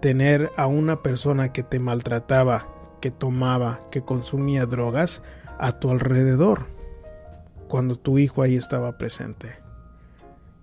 tener 0.00 0.50
a 0.56 0.66
una 0.66 1.02
persona 1.02 1.52
que 1.52 1.62
te 1.62 1.78
maltrataba, 1.78 2.68
que 3.00 3.10
tomaba, 3.10 3.80
que 3.90 4.02
consumía 4.02 4.66
drogas 4.66 5.22
a 5.58 5.78
tu 5.78 5.90
alrededor 5.90 6.66
cuando 7.68 7.96
tu 7.96 8.18
hijo 8.18 8.42
ahí 8.42 8.56
estaba 8.56 8.98
presente. 8.98 9.56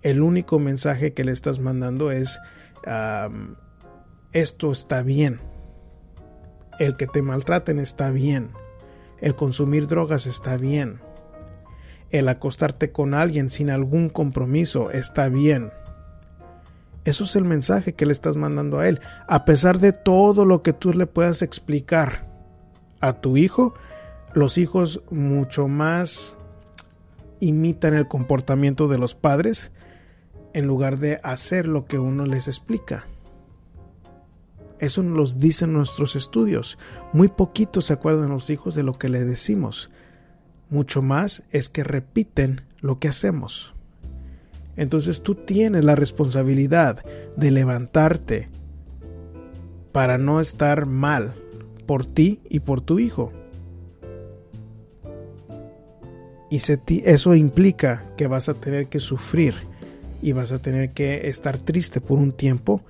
El 0.02 0.22
único 0.22 0.58
mensaje 0.58 1.12
que 1.14 1.24
le 1.24 1.32
estás 1.32 1.58
mandando 1.58 2.10
es 2.10 2.38
esto 4.32 4.70
está 4.70 5.02
bien. 5.02 5.40
El 6.78 6.96
que 6.96 7.06
te 7.06 7.22
maltraten 7.22 7.78
está 7.78 8.10
bien. 8.10 8.50
El 9.20 9.34
consumir 9.34 9.88
drogas 9.88 10.26
está 10.26 10.56
bien. 10.56 11.00
El 12.10 12.28
acostarte 12.28 12.92
con 12.92 13.14
alguien 13.14 13.50
sin 13.50 13.70
algún 13.70 14.08
compromiso 14.08 14.90
está 14.90 15.28
bien. 15.28 15.70
Eso 17.04 17.24
es 17.24 17.36
el 17.36 17.44
mensaje 17.44 17.94
que 17.94 18.06
le 18.06 18.12
estás 18.12 18.36
mandando 18.36 18.78
a 18.78 18.88
él. 18.88 19.00
A 19.28 19.44
pesar 19.44 19.78
de 19.78 19.92
todo 19.92 20.44
lo 20.44 20.62
que 20.62 20.72
tú 20.72 20.92
le 20.92 21.06
puedas 21.06 21.42
explicar 21.42 22.26
a 23.00 23.20
tu 23.20 23.36
hijo, 23.36 23.74
los 24.34 24.58
hijos 24.58 25.02
mucho 25.10 25.68
más 25.68 26.36
imitan 27.40 27.94
el 27.94 28.08
comportamiento 28.08 28.88
de 28.88 28.98
los 28.98 29.14
padres 29.14 29.70
en 30.52 30.66
lugar 30.66 30.98
de 30.98 31.20
hacer 31.22 31.66
lo 31.66 31.84
que 31.84 31.98
uno 31.98 32.26
les 32.26 32.48
explica. 32.48 33.04
Eso 34.78 35.02
nos 35.02 35.34
lo 35.34 35.38
dicen 35.38 35.72
nuestros 35.72 36.16
estudios. 36.16 36.78
Muy 37.12 37.28
poquito 37.28 37.80
se 37.80 37.92
acuerdan 37.92 38.30
los 38.30 38.50
hijos 38.50 38.74
de 38.74 38.82
lo 38.82 38.98
que 38.98 39.08
le 39.08 39.24
decimos. 39.24 39.90
Mucho 40.70 41.02
más 41.02 41.44
es 41.50 41.68
que 41.68 41.84
repiten 41.84 42.62
lo 42.80 42.98
que 42.98 43.08
hacemos. 43.08 43.74
Entonces 44.76 45.22
tú 45.22 45.34
tienes 45.34 45.84
la 45.84 45.96
responsabilidad 45.96 47.04
de 47.36 47.50
levantarte 47.50 48.48
para 49.92 50.18
no 50.18 50.40
estar 50.40 50.86
mal 50.86 51.34
por 51.86 52.04
ti 52.04 52.40
y 52.50 52.60
por 52.60 52.80
tu 52.80 52.98
hijo. 52.98 53.32
Y 56.50 56.60
eso 57.04 57.34
implica 57.34 58.04
que 58.16 58.26
vas 58.26 58.48
a 58.48 58.54
tener 58.54 58.88
que 58.88 59.00
sufrir 59.00 59.54
y 60.22 60.32
vas 60.32 60.52
a 60.52 60.58
tener 60.58 60.90
que 60.90 61.28
estar 61.28 61.58
triste 61.58 62.00
por 62.00 62.18
un 62.18 62.32
tiempo 62.32 62.82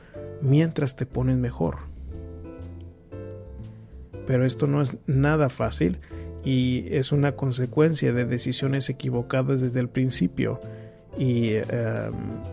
mientras 0.42 0.96
te 0.96 1.06
pones 1.06 1.36
mejor. 1.36 1.76
Pero 4.26 4.44
esto 4.44 4.66
no 4.66 4.82
es 4.82 4.96
nada 5.06 5.48
fácil 5.48 6.00
y 6.46 6.86
es 6.94 7.10
una 7.10 7.32
consecuencia 7.32 8.12
de 8.12 8.24
decisiones 8.24 8.88
equivocadas 8.88 9.60
desde 9.60 9.80
el 9.80 9.88
principio 9.88 10.60
y 11.18 11.54
em, 11.54 11.64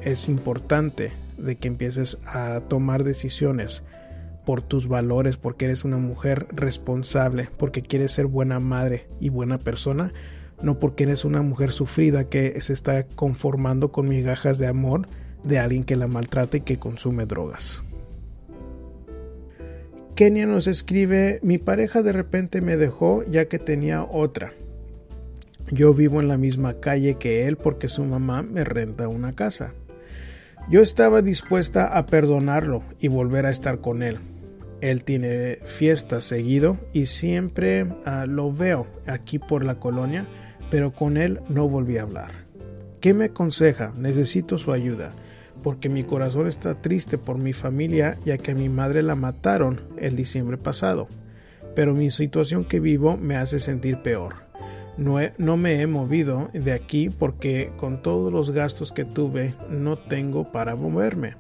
es 0.01 0.27
importante 0.27 1.11
de 1.37 1.57
que 1.57 1.67
empieces 1.67 2.17
a 2.25 2.61
tomar 2.67 3.03
decisiones 3.03 3.83
por 4.45 4.63
tus 4.63 4.87
valores, 4.87 5.37
porque 5.37 5.65
eres 5.65 5.85
una 5.85 5.97
mujer 5.97 6.47
responsable, 6.51 7.49
porque 7.57 7.83
quieres 7.83 8.11
ser 8.11 8.25
buena 8.25 8.59
madre 8.59 9.05
y 9.19 9.29
buena 9.29 9.59
persona, 9.59 10.11
no 10.63 10.79
porque 10.79 11.03
eres 11.03 11.23
una 11.23 11.43
mujer 11.43 11.71
sufrida 11.71 12.29
que 12.29 12.59
se 12.61 12.73
está 12.73 13.03
conformando 13.03 13.91
con 13.91 14.09
migajas 14.09 14.57
de 14.57 14.67
amor 14.67 15.07
de 15.43 15.59
alguien 15.59 15.83
que 15.83 15.95
la 15.95 16.07
maltrata 16.07 16.57
y 16.57 16.61
que 16.61 16.77
consume 16.79 17.25
drogas. 17.27 17.83
Kenia 20.15 20.45
nos 20.45 20.67
escribe, 20.67 21.39
mi 21.41 21.57
pareja 21.57 22.01
de 22.01 22.11
repente 22.11 22.61
me 22.61 22.77
dejó 22.77 23.23
ya 23.23 23.45
que 23.45 23.59
tenía 23.59 24.03
otra. 24.03 24.53
Yo 25.71 25.93
vivo 25.93 26.21
en 26.21 26.27
la 26.27 26.37
misma 26.37 26.79
calle 26.79 27.15
que 27.15 27.47
él 27.47 27.57
porque 27.57 27.87
su 27.87 28.03
mamá 28.03 28.43
me 28.43 28.63
renta 28.63 29.07
una 29.07 29.33
casa. 29.33 29.73
Yo 30.69 30.81
estaba 30.81 31.21
dispuesta 31.21 31.97
a 31.97 32.05
perdonarlo 32.05 32.83
y 32.99 33.07
volver 33.07 33.45
a 33.45 33.51
estar 33.51 33.79
con 33.79 34.03
él. 34.03 34.19
Él 34.81 35.03
tiene 35.03 35.59
fiestas 35.65 36.25
seguido 36.25 36.77
y 36.93 37.07
siempre 37.07 37.85
ah, 38.05 38.25
lo 38.27 38.51
veo 38.53 38.87
aquí 39.07 39.39
por 39.39 39.63
la 39.63 39.75
colonia 39.75 40.27
pero 40.73 40.91
con 40.91 41.17
él 41.17 41.39
no 41.49 41.69
volví 41.69 41.99
a 41.99 42.01
hablar. 42.01 42.31
¿Qué 42.99 43.13
me 43.13 43.25
aconseja? 43.25 43.93
Necesito 43.95 44.57
su 44.57 44.71
ayuda, 44.71 45.11
porque 45.63 45.89
mi 45.89 46.03
corazón 46.03 46.47
está 46.47 46.75
triste 46.75 47.17
por 47.17 47.37
mi 47.37 47.53
familia 47.53 48.17
ya 48.25 48.37
que 48.37 48.51
a 48.51 48.55
mi 48.55 48.69
madre 48.69 49.01
la 49.01 49.15
mataron 49.15 49.81
el 49.97 50.15
diciembre 50.15 50.57
pasado, 50.57 51.07
pero 51.75 51.93
mi 51.93 52.11
situación 52.11 52.65
que 52.65 52.79
vivo 52.79 53.17
me 53.17 53.37
hace 53.37 53.59
sentir 53.59 54.01
peor. 54.03 54.35
No, 54.97 55.17
no, 55.39 55.57
me 55.57 55.81
he 55.81 55.87
movido 55.87 56.51
de 56.53 56.71
aquí 56.71 57.09
porque 57.09 57.71
con 57.77 58.03
todos 58.03 58.31
los 58.31 58.51
gastos 58.51 58.91
que 58.91 59.05
tuve 59.05 59.55
no 59.69 59.95
tengo 59.97 60.51
para 60.51 60.75
moverme. 60.75 61.35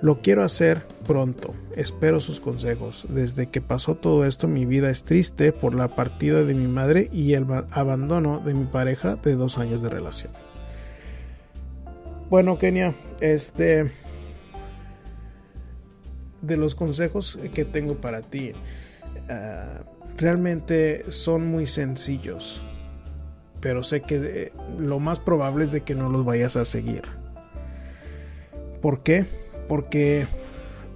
Lo 0.00 0.22
quiero 0.22 0.44
hacer 0.44 0.86
pronto. 1.06 1.54
Espero 1.76 2.20
sus 2.20 2.40
consejos. 2.40 3.06
Desde 3.10 3.48
que 3.48 3.60
pasó 3.60 3.96
todo 3.96 4.24
esto 4.24 4.46
mi 4.46 4.64
vida 4.64 4.90
es 4.90 5.02
triste 5.02 5.52
por 5.52 5.74
la 5.74 5.96
partida 5.96 6.44
de 6.44 6.54
mi 6.54 6.68
madre 6.68 7.10
y 7.12 7.34
el 7.34 7.46
abandono 7.72 8.38
de 8.38 8.54
mi 8.54 8.64
pareja 8.64 9.16
de 9.16 9.34
dos 9.34 9.58
años 9.58 9.82
de 9.82 9.90
relación. 9.90 10.32
Bueno, 12.30 12.58
Kenia, 12.58 12.94
este... 13.20 13.90
De 16.40 16.56
los 16.56 16.74
consejos 16.76 17.38
que 17.52 17.64
tengo 17.64 17.96
para 17.96 18.22
ti, 18.22 18.52
uh, 19.28 20.16
realmente 20.16 21.10
son 21.10 21.48
muy 21.48 21.66
sencillos, 21.66 22.62
pero 23.60 23.82
sé 23.82 24.02
que 24.02 24.20
eh, 24.22 24.52
lo 24.78 25.00
más 25.00 25.18
probable 25.18 25.64
es 25.64 25.72
de 25.72 25.80
que 25.80 25.96
no 25.96 26.08
los 26.08 26.24
vayas 26.24 26.54
a 26.54 26.64
seguir. 26.64 27.02
¿Por 28.80 29.02
qué? 29.02 29.26
porque 29.68 30.26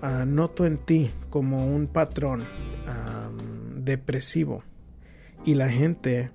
uh, 0.03 0.25
noto 0.27 0.67
en 0.67 0.79
ti 0.79 1.11
como 1.31 1.67
un 1.67 1.87
patrón 1.87 2.41
um, 2.41 3.85
depresivo 3.85 4.65
y 5.45 5.55
la 5.55 5.69
gente 5.69 6.31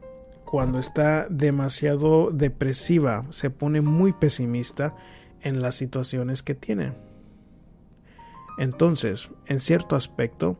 cuando 0.47 0.79
está 0.79 1.27
demasiado 1.29 2.31
depresiva 2.31 3.25
se 3.31 3.49
pone 3.49 3.81
muy 3.81 4.13
pesimista 4.13 4.95
en 5.41 5.61
las 5.61 5.75
situaciones 5.75 6.41
que 6.41 6.55
tiene. 6.55 6.93
Entonces, 8.57 9.29
en 9.45 9.59
cierto 9.59 9.97
aspecto, 9.97 10.57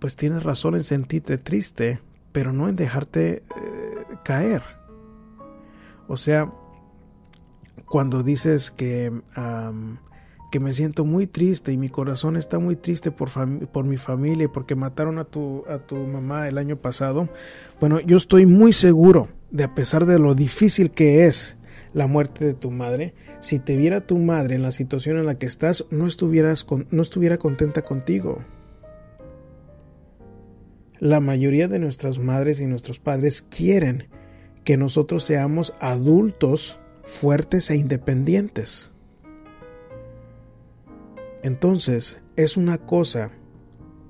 pues 0.00 0.16
tienes 0.16 0.42
razón 0.42 0.74
en 0.74 0.82
sentirte 0.82 1.38
triste, 1.38 2.00
pero 2.32 2.52
no 2.52 2.68
en 2.68 2.74
dejarte 2.74 3.36
eh, 3.36 3.44
caer. 4.24 4.64
O 6.08 6.16
sea, 6.16 6.52
cuando 7.86 8.24
dices 8.24 8.72
que, 8.72 9.12
que 10.50 10.60
me 10.60 10.72
siento 10.72 11.04
muy 11.04 11.26
triste 11.26 11.72
y 11.72 11.76
mi 11.76 11.88
corazón 11.88 12.36
está 12.36 12.58
muy 12.58 12.76
triste 12.76 13.10
por, 13.10 13.30
por 13.68 13.84
mi 13.84 13.96
familia 13.96 14.48
porque 14.52 14.74
mataron 14.74 15.18
a 15.18 15.24
tu, 15.24 15.64
a 15.68 15.78
tu 15.78 15.96
mamá 15.96 16.48
el 16.48 16.58
año 16.58 16.76
pasado, 16.76 17.28
bueno, 17.80 18.00
yo 18.00 18.16
estoy 18.16 18.46
muy 18.46 18.72
seguro 18.72 19.28
de 19.50 19.64
a 19.64 19.74
pesar 19.74 20.06
de 20.06 20.18
lo 20.18 20.34
difícil 20.34 20.90
que 20.90 21.26
es 21.26 21.56
la 21.94 22.06
muerte 22.06 22.44
de 22.44 22.54
tu 22.54 22.70
madre, 22.70 23.14
si 23.40 23.58
te 23.58 23.76
viera 23.76 24.06
tu 24.06 24.18
madre 24.18 24.54
en 24.54 24.62
la 24.62 24.72
situación 24.72 25.16
en 25.16 25.26
la 25.26 25.38
que 25.38 25.46
estás, 25.46 25.86
no, 25.90 26.06
estuvieras 26.06 26.66
no 26.90 27.02
estuviera 27.02 27.38
contenta 27.38 27.82
contigo. 27.82 28.44
La 30.98 31.20
mayoría 31.20 31.68
de 31.68 31.78
nuestras 31.78 32.18
madres 32.18 32.60
y 32.60 32.66
nuestros 32.66 32.98
padres 32.98 33.42
quieren 33.42 34.08
que 34.64 34.76
nosotros 34.76 35.24
seamos 35.24 35.74
adultos 35.80 36.78
fuertes 37.04 37.70
e 37.70 37.76
independientes. 37.76 38.90
Entonces, 41.46 42.18
es 42.34 42.56
una 42.56 42.76
cosa 42.76 43.30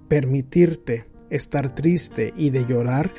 permitirte 0.09 1.05
estar 1.29 1.75
triste 1.75 2.33
y 2.35 2.49
de 2.49 2.65
llorar 2.65 3.13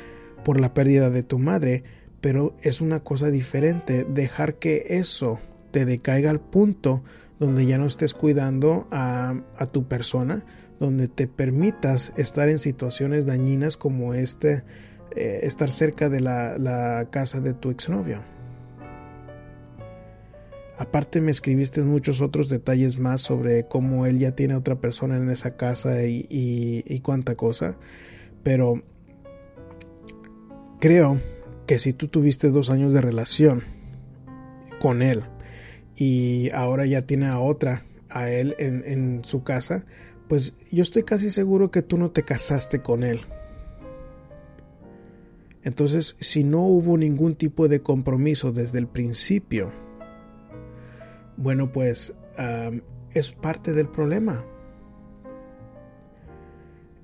por 0.44 0.60
la 0.60 0.74
pérdida 0.74 1.08
de 1.08 1.22
tu 1.22 1.38
madre, 1.38 1.84
pero 2.20 2.56
es 2.60 2.80
una 2.80 2.98
cosa 2.98 3.30
diferente 3.30 4.04
dejar 4.12 4.56
que 4.56 4.86
eso 4.88 5.38
te 5.70 5.84
decaiga 5.84 6.30
al 6.30 6.40
punto 6.40 7.04
donde 7.38 7.64
ya 7.64 7.78
no 7.78 7.86
estés 7.86 8.12
cuidando 8.12 8.88
a, 8.90 9.40
tu 9.70 9.86
persona, 9.86 10.44
donde 10.80 11.06
te 11.06 11.28
permitas 11.28 12.12
estar 12.16 12.48
en 12.48 12.58
situaciones 12.58 13.24
dañinas 13.24 13.76
como 13.76 14.14
este, 14.14 14.64
eh, 15.14 15.40
estar 15.44 15.70
cerca 15.70 16.08
de 16.08 16.18
la, 16.22 16.58
la 16.58 17.06
casa 17.12 17.38
de 17.40 17.54
tu 17.54 17.70
exnovio. 17.70 18.24
Aparte 20.78 21.20
me 21.20 21.32
escribiste 21.32 21.82
muchos 21.82 22.20
otros 22.20 22.48
detalles 22.48 23.00
más 23.00 23.20
sobre 23.20 23.64
cómo 23.64 24.06
él 24.06 24.20
ya 24.20 24.36
tiene 24.36 24.54
otra 24.54 24.76
persona 24.80 25.16
en 25.16 25.28
esa 25.28 25.56
casa 25.56 26.04
y, 26.04 27.00
cuánta 27.02 27.34
cosa. 27.34 27.76
Pero 28.44 28.82
creo 30.80 31.20
que 31.66 31.80
si 31.80 31.92
tú 31.92 32.06
tuviste 32.06 32.50
dos 32.50 32.70
años 32.70 32.92
de 32.92 33.00
relación 33.00 33.64
con 34.80 35.02
él 35.02 35.24
y 35.96 36.48
ahora 36.54 36.86
ya 36.86 37.02
tiene 37.02 37.26
a 37.26 37.40
otra, 37.40 37.84
a 38.08 38.30
él 38.30 38.54
en 38.58 39.24
su 39.24 39.42
casa, 39.42 39.84
pues 40.28 40.54
yo 40.70 40.82
estoy 40.82 41.02
casi 41.02 41.32
seguro 41.32 41.72
que 41.72 41.82
tú 41.82 41.98
no 41.98 42.12
te 42.12 42.22
casaste 42.22 42.82
con 42.82 43.02
él. 43.02 43.22
Entonces, 45.64 46.16
si 46.20 46.44
no 46.44 46.62
hubo 46.62 46.96
ningún 46.96 47.34
tipo 47.34 47.66
de 47.66 47.82
compromiso 47.82 48.52
desde 48.52 48.78
el 48.78 48.86
principio, 48.86 49.72
bueno, 51.38 51.72
pues 51.72 52.14
es 53.14 53.32
parte 53.32 53.72
del 53.72 53.88
problema. 53.88 54.44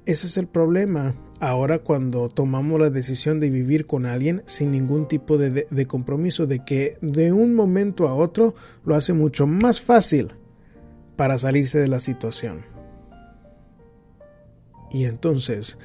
Ese 0.04 0.26
es 0.26 0.36
el 0.36 0.46
problema 0.46 1.14
ahora 1.40 1.78
cuando 1.78 2.28
tomamos 2.28 2.78
la 2.78 2.90
decisión 2.90 3.40
de 3.40 3.48
vivir 3.48 3.86
con 3.86 4.04
alguien 4.06 4.42
sin 4.44 4.70
ningún 4.70 5.08
tipo 5.08 5.38
de, 5.38 5.66
de, 5.70 5.86
compromiso, 5.86 6.46
de 6.46 6.64
que 6.64 6.98
de 7.00 7.32
un 7.32 7.54
momento 7.54 8.06
a 8.06 8.14
otro 8.14 8.54
lo 8.84 8.94
hace 8.94 9.12
mucho 9.14 9.46
más 9.46 9.80
fácil 9.80 10.34
para 11.16 11.38
salirse 11.38 11.78
de 11.78 11.88
la 11.88 12.00
situación. 12.00 12.64
Y 14.90 15.06
entonces, 15.06 15.78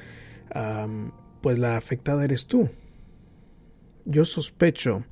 pues 1.40 1.58
la 1.58 1.76
afectada 1.76 2.24
eres 2.24 2.46
tú. 2.46 2.68
Yo 4.04 4.24
sospecho 4.24 5.04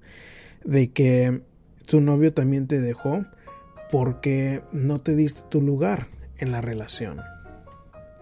de 0.65 0.93
que 0.93 1.43
tu 1.89 2.01
novio 2.01 2.33
también 2.33 2.67
te 2.67 2.81
dejó 2.81 3.25
porque 3.91 4.63
no 4.73 4.99
te 4.99 5.17
diste 5.17 5.43
tu 5.49 5.63
lugar 5.63 6.09
en 6.37 6.53
la 6.53 6.61
relación. 6.61 7.21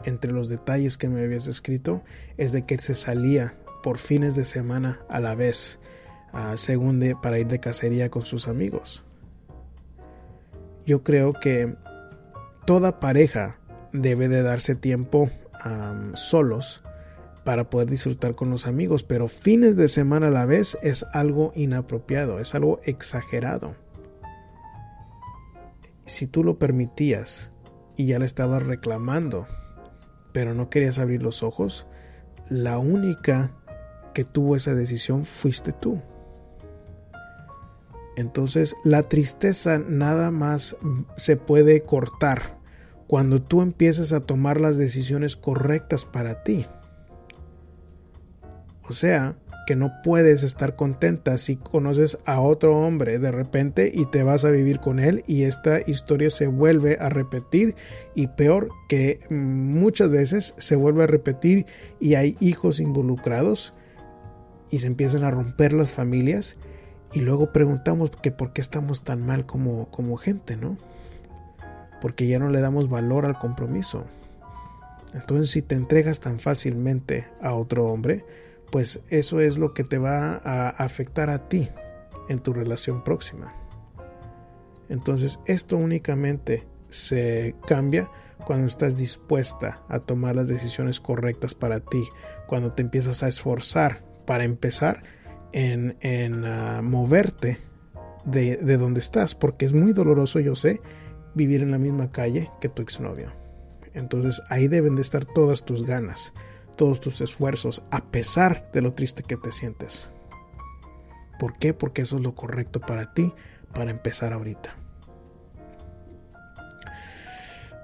Entre 0.05 0.31
los 0.31 0.49
detalles 0.49 0.97
que 0.97 1.09
me 1.09 1.23
habías 1.23 1.49
escrito 1.49 2.05
es 2.37 2.53
de 2.53 2.65
que 2.65 2.79
se 2.79 2.95
salía 2.95 3.57
por 3.83 3.99
fines 3.99 4.37
de 4.37 4.45
semana 4.45 5.01
a 5.09 5.21
la 5.21 5.35
vez, 5.35 5.81
según 6.55 7.17
para 7.21 7.39
ir 7.39 7.49
de 7.49 7.59
cacería 7.59 8.09
con 8.11 8.23
sus 8.23 8.47
amigos. 8.47 9.05
Yo 10.87 11.03
creo 11.03 11.33
que 11.33 11.75
toda 12.65 13.01
pareja 13.01 13.59
debe 13.93 14.29
de 14.29 14.43
darse 14.43 14.77
tiempo 14.77 15.31
solos 16.15 16.83
para 17.47 17.71
poder 17.71 17.89
disfrutar 17.89 18.35
con 18.35 18.51
los 18.51 18.67
amigos, 18.67 19.05
pero 19.05 19.29
fines 19.29 19.77
de 19.77 19.87
semana 19.87 20.27
a 20.27 20.31
la 20.31 20.47
vez 20.47 20.77
es 20.83 21.07
algo 21.13 21.53
inapropiado, 21.55 22.41
es 22.41 22.57
algo 22.57 22.81
exagerado. 22.83 23.77
Si 26.07 26.27
tú 26.27 26.43
lo 26.43 26.59
permitías 26.59 27.53
y 27.97 28.07
ya 28.07 28.19
le 28.19 28.27
estabas 28.27 28.65
reclamando, 28.65 29.47
pero 30.33 30.55
no 30.55 30.69
querías 30.71 30.99
abrir 30.99 31.23
los 31.23 31.45
ojos, 31.45 31.87
la 32.51 32.79
única 32.79 33.55
que 34.13 34.25
tuvo 34.25 34.57
esa 34.57 34.75
decisión 34.75 35.25
fuiste 35.25 35.73
tú. 35.73 36.03
Entonces 38.17 38.75
la 38.83 39.05
tristeza 39.05 39.79
nada 39.79 40.33
más 40.33 40.77
se 41.17 41.37
puede 41.37 41.83
cortar 41.83 42.59
cuando 43.07 43.41
tú 43.41 43.63
empiezas 43.63 44.13
a 44.13 44.27
tomar 44.27 44.61
las 44.61 44.79
decisiones 44.79 45.37
correctas 45.37 46.05
para 46.05 46.43
ti. 46.43 46.67
O 48.89 48.93
sea, 48.93 49.37
que 49.67 49.77
no 49.77 50.01
puedes 50.03 50.45
estar 50.45 50.77
contenta 50.77 51.37
si 51.39 51.57
conoces 51.57 52.19
a 52.25 52.41
otro 52.41 52.79
hombre 52.79 53.19
de 53.19 53.33
repente 53.33 53.91
y 53.93 54.07
te 54.07 54.23
vas 54.23 54.45
a 54.45 54.51
vivir 54.51 54.79
con 54.79 55.01
él 55.01 55.25
y 55.27 55.43
esta 55.43 55.81
historia 55.85 56.31
se 56.31 56.47
vuelve 56.47 56.97
a 57.01 57.09
repetir 57.09 57.75
y 58.15 58.29
peor 58.29 58.71
que 58.89 59.21
muchas 59.29 60.09
veces 60.09 60.55
se 60.57 60.77
vuelve 60.77 61.03
a 61.03 61.09
repetir 61.09 61.67
y 61.99 62.15
hay 62.15 62.37
hijos 62.39 62.79
involucrados 62.79 63.75
y 64.71 64.79
se 64.79 64.87
empiezan 64.87 65.25
a 65.25 65.33
romper 65.33 65.73
las 65.73 65.91
familias 65.91 66.57
y 67.13 67.21
luego 67.21 67.53
preguntamos 67.53 68.11
que 68.11 68.31
por 68.31 68.53
qué 68.53 68.61
estamos 68.61 69.03
tan 69.03 69.27
mal 69.27 69.47
como, 69.47 69.91
como 69.91 70.17
gente, 70.17 70.57
¿no? 70.57 70.77
Porque 72.01 72.29
ya 72.29 72.39
no 72.39 72.51
le 72.51 72.61
damos 72.61 72.89
valor 72.89 73.27
al 73.27 73.39
compromiso. 73.39 74.05
Entonces 75.13 75.51
si 75.51 75.63
te 75.63 75.75
entregas 75.75 76.21
tan 76.21 76.39
fácilmente 76.39 77.27
a 77.41 77.55
otro 77.55 77.87
hombre, 77.87 78.25
pues 78.71 79.01
eso 79.09 79.41
es 79.41 79.59
lo 79.59 79.75
que 79.75 79.85
te 79.85 79.99
va 79.99 80.41
a 80.45 80.69
afectar 80.71 81.31
a 81.31 81.49
ti 81.49 81.69
en 82.29 82.41
tu 82.41 82.53
relación 82.53 83.03
próxima. 83.05 83.55
Entonces 84.89 85.41
esto 85.47 85.77
únicamente 85.77 86.67
se 86.89 87.55
cambia 87.67 88.11
cuando 88.45 88.67
estás 88.67 88.97
dispuesta 88.97 89.83
a 89.89 89.99
tomar 90.01 90.37
las 90.37 90.49
decisiones 90.49 91.01
correctas 91.01 91.55
para 91.55 91.81
ti, 91.81 92.09
cuando 92.47 92.73
te 92.73 92.83
empiezas 92.83 93.23
a 93.23 93.29
esforzar 93.29 94.05
para 94.25 94.45
empezar 94.45 95.03
en, 95.53 95.97
en 96.01 96.45
ah, 96.45 96.81
moverte 96.83 97.59
de, 98.25 98.57
de 98.57 98.77
donde 98.77 99.01
estás, 99.01 99.35
porque 99.35 99.67
es 99.67 99.73
muy 99.73 99.93
doloroso, 99.93 100.41
yo 100.41 100.55
sé, 100.55 100.81
vivir 101.35 101.63
en 101.63 101.71
la 101.71 101.79
misma 101.79 102.11
calle 102.11 102.51
que 102.61 102.69
tu 102.69 102.83
exnovio. 102.83 103.33
Entonces 103.95 104.43
ahí 104.49 104.69
deben 104.69 104.97
de 104.97 105.03
estar 105.03 105.25
todas 105.25 105.65
tus 105.65 105.85
ganas, 105.85 106.33
todos 106.77 107.01
tus 107.01 107.21
esfuerzos, 107.21 107.83
a 107.91 108.05
pesar 108.05 108.71
de 108.73 108.83
lo 108.83 108.93
triste 108.93 109.23
que 109.23 109.37
te 109.37 109.53
sientes. 109.53 110.09
¿Por 111.39 111.59
qué? 111.59 111.75
Porque 111.75 112.03
eso 112.03 112.17
es 112.17 112.23
lo 112.23 112.35
correcto 112.35 112.81
para 112.81 113.13
ti, 113.13 113.33
para 113.73 113.91
empezar 113.91 114.33
ahorita. 114.33 114.75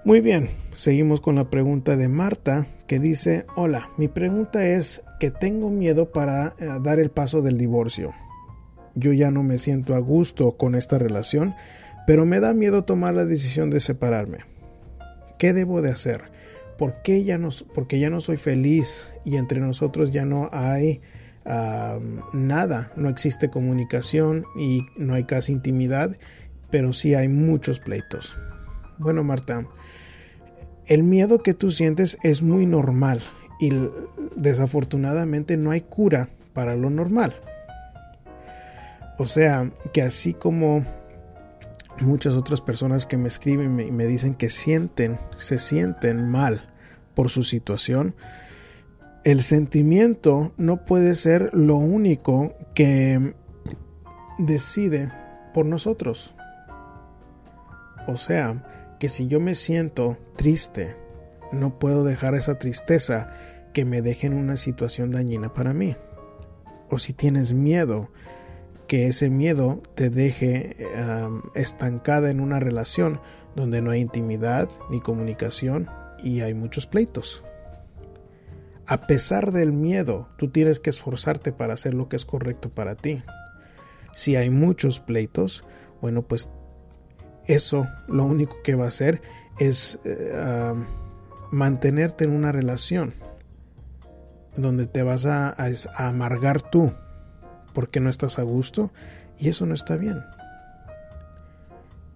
Muy 0.05 0.21
bien, 0.21 0.51
seguimos 0.75 1.21
con 1.21 1.37
la 1.37 1.49
pregunta 1.49 1.97
de 1.97 2.09
Marta 2.09 2.67
que 2.89 2.99
dice, 2.99 3.47
hola, 3.55 3.91
mi 3.97 4.09
pregunta 4.09 4.67
es 4.67 5.05
que 5.21 5.31
tengo 5.31 5.71
miedo 5.71 6.11
para 6.11 6.55
eh, 6.59 6.67
dar 6.83 6.99
el 6.99 7.11
paso 7.11 7.41
del 7.41 7.57
divorcio. 7.57 8.13
Yo 8.97 9.13
ya 9.13 9.31
no 9.31 9.45
me 9.45 9.59
siento 9.59 9.95
a 9.95 10.01
gusto 10.01 10.57
con 10.57 10.75
esta 10.75 10.99
relación, 10.99 11.55
pero 12.05 12.27
me 12.27 12.41
da 12.41 12.53
miedo 12.53 12.85
tomar 12.85 13.15
la 13.15 13.25
decisión 13.25 13.71
de 13.71 13.79
separarme. 13.79 14.39
¿Qué 15.39 15.53
debo 15.53 15.83
de 15.83 15.93
hacer? 15.93 16.32
¿Por 16.79 17.03
qué 17.03 17.25
ya 17.25 17.39
no, 17.39 17.51
porque 17.75 17.99
ya 17.99 18.11
no 18.11 18.21
soy 18.21 18.37
feliz 18.37 19.13
y 19.25 19.37
entre 19.37 19.61
nosotros 19.61 20.11
ya 20.11 20.25
no 20.25 20.49
hay 20.53 21.01
nada, 22.33 22.93
no 22.97 23.09
existe 23.09 23.51
comunicación 23.51 24.45
y 24.57 24.87
no 24.97 25.15
hay 25.15 25.25
casi 25.25 25.53
intimidad, 25.53 26.17
pero 26.71 26.93
sí 26.93 27.15
hay 27.15 27.29
muchos 27.29 27.81
pleitos. 27.81 28.39
Bueno, 28.99 29.25
Marta, 29.25 29.67
el 30.87 31.03
miedo 31.03 31.43
que 31.43 31.55
tú 31.55 31.71
sientes 31.71 32.17
es 32.23 32.43
muy 32.43 32.67
normal 32.67 33.23
y 33.61 33.71
desafortunadamente 34.37 35.57
no 35.57 35.71
hay 35.71 35.81
cura 35.81 36.29
para 36.53 36.77
lo 36.77 36.91
normal. 36.91 37.35
O 39.19 39.27
sea, 39.27 39.71
que 39.93 40.03
así 40.03 40.35
como 40.35 40.85
muchas 42.03 42.35
otras 42.35 42.61
personas 42.61 43.07
que 43.07 43.17
me 43.17 43.29
escriben 43.29 43.79
y 43.81 43.91
me 43.91 44.07
dicen 44.07 44.35
que 44.35 44.49
sienten, 44.49 45.19
se 45.37 45.59
sienten 45.59 46.31
mal 46.31 46.73
por 47.15 47.31
su 47.31 47.43
situación, 47.43 48.15
el 49.25 49.43
sentimiento 49.43 50.53
no 50.57 50.85
puede 50.85 51.15
ser 51.15 51.51
lo 51.53 51.77
único 51.77 52.55
que 52.75 53.35
decide 54.39 55.13
por 55.55 55.67
nosotros. 55.67 56.35
O 58.09 58.17
sea, 58.17 58.97
que 58.99 59.09
si 59.09 59.29
yo 59.29 59.39
me 59.41 59.55
siento 59.55 60.17
triste, 60.37 60.97
no 61.53 61.79
puedo 61.79 62.05
dejar 62.05 62.35
esa 62.35 62.59
tristeza 62.59 63.33
que 63.73 63.85
me 63.85 64.03
deje 64.03 64.27
en 64.27 64.35
una 64.35 64.57
situación 64.57 65.11
dañina 65.11 65.55
para 65.55 65.73
mí. 65.73 65.97
O 66.91 66.99
si 66.99 67.13
tienes 67.13 67.53
miedo, 67.53 68.11
que 68.87 69.07
ese 69.07 69.31
miedo 69.31 69.83
te 69.95 70.11
deje 70.11 70.77
estancada 71.55 72.31
en 72.31 72.41
una 72.41 72.61
relación 72.61 73.21
donde 73.57 73.83
no 73.83 73.91
hay 73.91 74.01
intimidad 74.01 74.69
ni 74.91 75.01
comunicación 75.01 75.89
y 76.23 76.41
hay 76.41 76.55
muchos 76.55 76.87
pleitos. 76.87 77.43
A 78.87 79.07
pesar 79.07 79.53
del 79.53 79.73
miedo, 79.73 80.29
tú 80.37 80.49
tienes 80.49 80.81
que 80.81 80.91
esforzarte 80.91 81.53
para 81.53 81.75
hacer 81.75 81.95
lo 81.95 82.09
que 82.09 82.17
es 82.17 82.25
correcto 82.25 82.69
para 82.69 82.95
ti. 82.95 83.23
Si 84.13 84.37
hay 84.37 84.51
muchos 84.51 85.01
pleitos, 85.01 85.65
bueno, 86.01 86.23
pues 86.23 86.51
eso 87.47 87.87
lo 88.09 88.25
único 88.25 88.57
que 88.63 88.75
va 88.75 88.85
a 88.85 88.89
hacer 88.89 89.23
es 89.59 89.99
eh, 90.05 90.75
mantenerte 91.51 92.25
en 92.25 92.33
una 92.33 92.53
relación 92.53 93.15
donde 94.57 94.87
te 94.87 95.03
vas 95.03 95.25
a, 95.27 95.55
amargar 95.97 96.61
tú 96.63 96.93
porque 97.73 98.01
no 98.01 98.11
estás 98.11 98.39
a 98.39 98.43
gusto 98.43 98.93
y 99.39 99.49
eso 99.49 99.67
no 99.67 99.75
está 99.75 99.97
bien. 99.97 100.23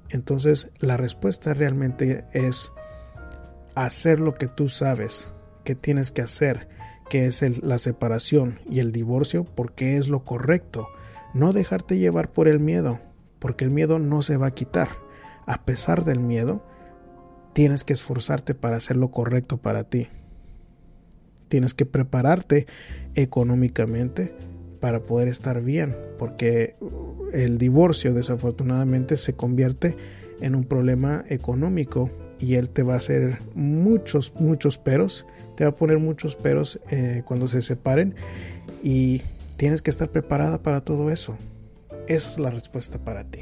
Entonces 0.08 0.70
la 0.80 0.96
respuesta 0.96 1.54
realmente 1.54 2.24
es 2.32 2.72
hacer 3.74 4.20
lo 4.20 4.34
que 4.34 4.46
tú 4.46 4.68
sabes 4.68 5.32
que 5.64 5.74
tienes 5.74 6.12
que 6.12 6.22
hacer, 6.22 6.68
que 7.10 7.26
es 7.26 7.42
la 7.62 7.78
separación 7.78 8.60
y 8.70 8.78
el 8.78 8.92
divorcio, 8.92 9.44
porque 9.44 9.96
es 9.96 10.08
lo 10.08 10.24
correcto. 10.24 10.88
No 11.34 11.52
dejarte 11.52 11.98
llevar 11.98 12.32
por 12.32 12.46
el 12.46 12.60
miedo, 12.60 13.00
porque 13.40 13.64
el 13.64 13.70
miedo 13.70 13.98
no 13.98 14.22
se 14.22 14.36
va 14.36 14.48
a 14.48 14.54
quitar 14.54 15.06
a 15.46 15.64
pesar 15.64 16.04
del 16.04 16.18
miedo, 16.18 16.62
tienes 17.52 17.84
que 17.84 17.92
esforzarte 17.92 18.54
para 18.54 18.76
hacer 18.76 18.96
lo 18.96 19.10
correcto 19.10 19.56
para 19.56 19.84
ti. 19.84 20.08
Tienes 21.48 21.72
que 21.72 21.86
prepararte 21.86 22.66
económicamente 23.14 24.34
para 24.86 25.00
poder 25.00 25.26
estar 25.26 25.62
bien, 25.62 25.96
porque 26.16 26.76
el 27.32 27.58
divorcio 27.58 28.14
desafortunadamente 28.14 29.16
se 29.16 29.32
convierte 29.32 29.96
en 30.40 30.54
un 30.54 30.62
problema 30.62 31.24
económico 31.28 32.08
y 32.38 32.54
él 32.54 32.70
te 32.70 32.84
va 32.84 32.94
a 32.94 32.98
hacer 32.98 33.38
muchos, 33.56 34.32
muchos 34.38 34.78
peros, 34.78 35.26
te 35.56 35.64
va 35.64 35.70
a 35.70 35.74
poner 35.74 35.98
muchos 35.98 36.36
peros 36.36 36.78
eh, 36.88 37.22
cuando 37.24 37.48
se 37.48 37.62
separen 37.62 38.14
y 38.80 39.22
tienes 39.56 39.82
que 39.82 39.90
estar 39.90 40.08
preparada 40.08 40.62
para 40.62 40.82
todo 40.82 41.10
eso. 41.10 41.36
Esa 42.06 42.30
es 42.30 42.38
la 42.38 42.50
respuesta 42.50 43.00
para 43.00 43.24
ti. 43.24 43.40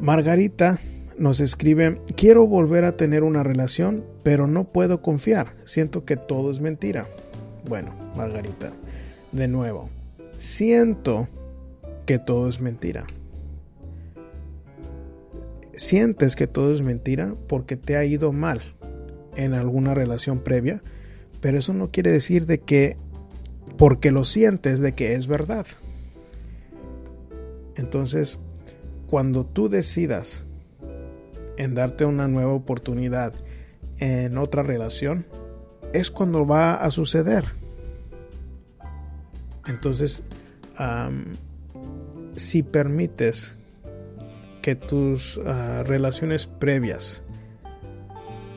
Margarita 0.00 0.80
nos 1.18 1.40
escribe, 1.40 2.00
quiero 2.16 2.46
volver 2.46 2.86
a 2.86 2.96
tener 2.96 3.24
una 3.24 3.42
relación, 3.42 4.06
pero 4.22 4.46
no 4.46 4.72
puedo 4.72 5.02
confiar, 5.02 5.48
siento 5.66 6.06
que 6.06 6.16
todo 6.16 6.50
es 6.50 6.62
mentira. 6.62 7.08
Bueno, 7.70 7.94
Margarita, 8.16 8.72
de 9.30 9.46
nuevo, 9.46 9.90
siento 10.36 11.28
que 12.04 12.18
todo 12.18 12.48
es 12.48 12.60
mentira. 12.60 13.06
Sientes 15.72 16.34
que 16.34 16.48
todo 16.48 16.74
es 16.74 16.82
mentira 16.82 17.32
porque 17.46 17.76
te 17.76 17.96
ha 17.96 18.04
ido 18.04 18.32
mal 18.32 18.60
en 19.36 19.54
alguna 19.54 19.94
relación 19.94 20.40
previa, 20.40 20.82
pero 21.40 21.60
eso 21.60 21.72
no 21.72 21.92
quiere 21.92 22.10
decir 22.10 22.46
de 22.46 22.58
que 22.58 22.96
porque 23.78 24.10
lo 24.10 24.24
sientes 24.24 24.80
de 24.80 24.94
que 24.94 25.14
es 25.14 25.28
verdad. 25.28 25.66
Entonces, 27.76 28.40
cuando 29.06 29.46
tú 29.46 29.68
decidas 29.68 30.44
en 31.56 31.76
darte 31.76 32.04
una 32.04 32.26
nueva 32.26 32.52
oportunidad 32.52 33.32
en 33.98 34.38
otra 34.38 34.64
relación, 34.64 35.24
es 35.92 36.10
cuando 36.10 36.44
va 36.44 36.74
a 36.74 36.90
suceder. 36.90 37.59
Entonces, 39.70 40.24
si 42.34 42.62
permites 42.62 43.54
que 44.62 44.74
tus 44.74 45.40
ah, 45.46 45.82
relaciones 45.86 46.46
previas 46.46 47.22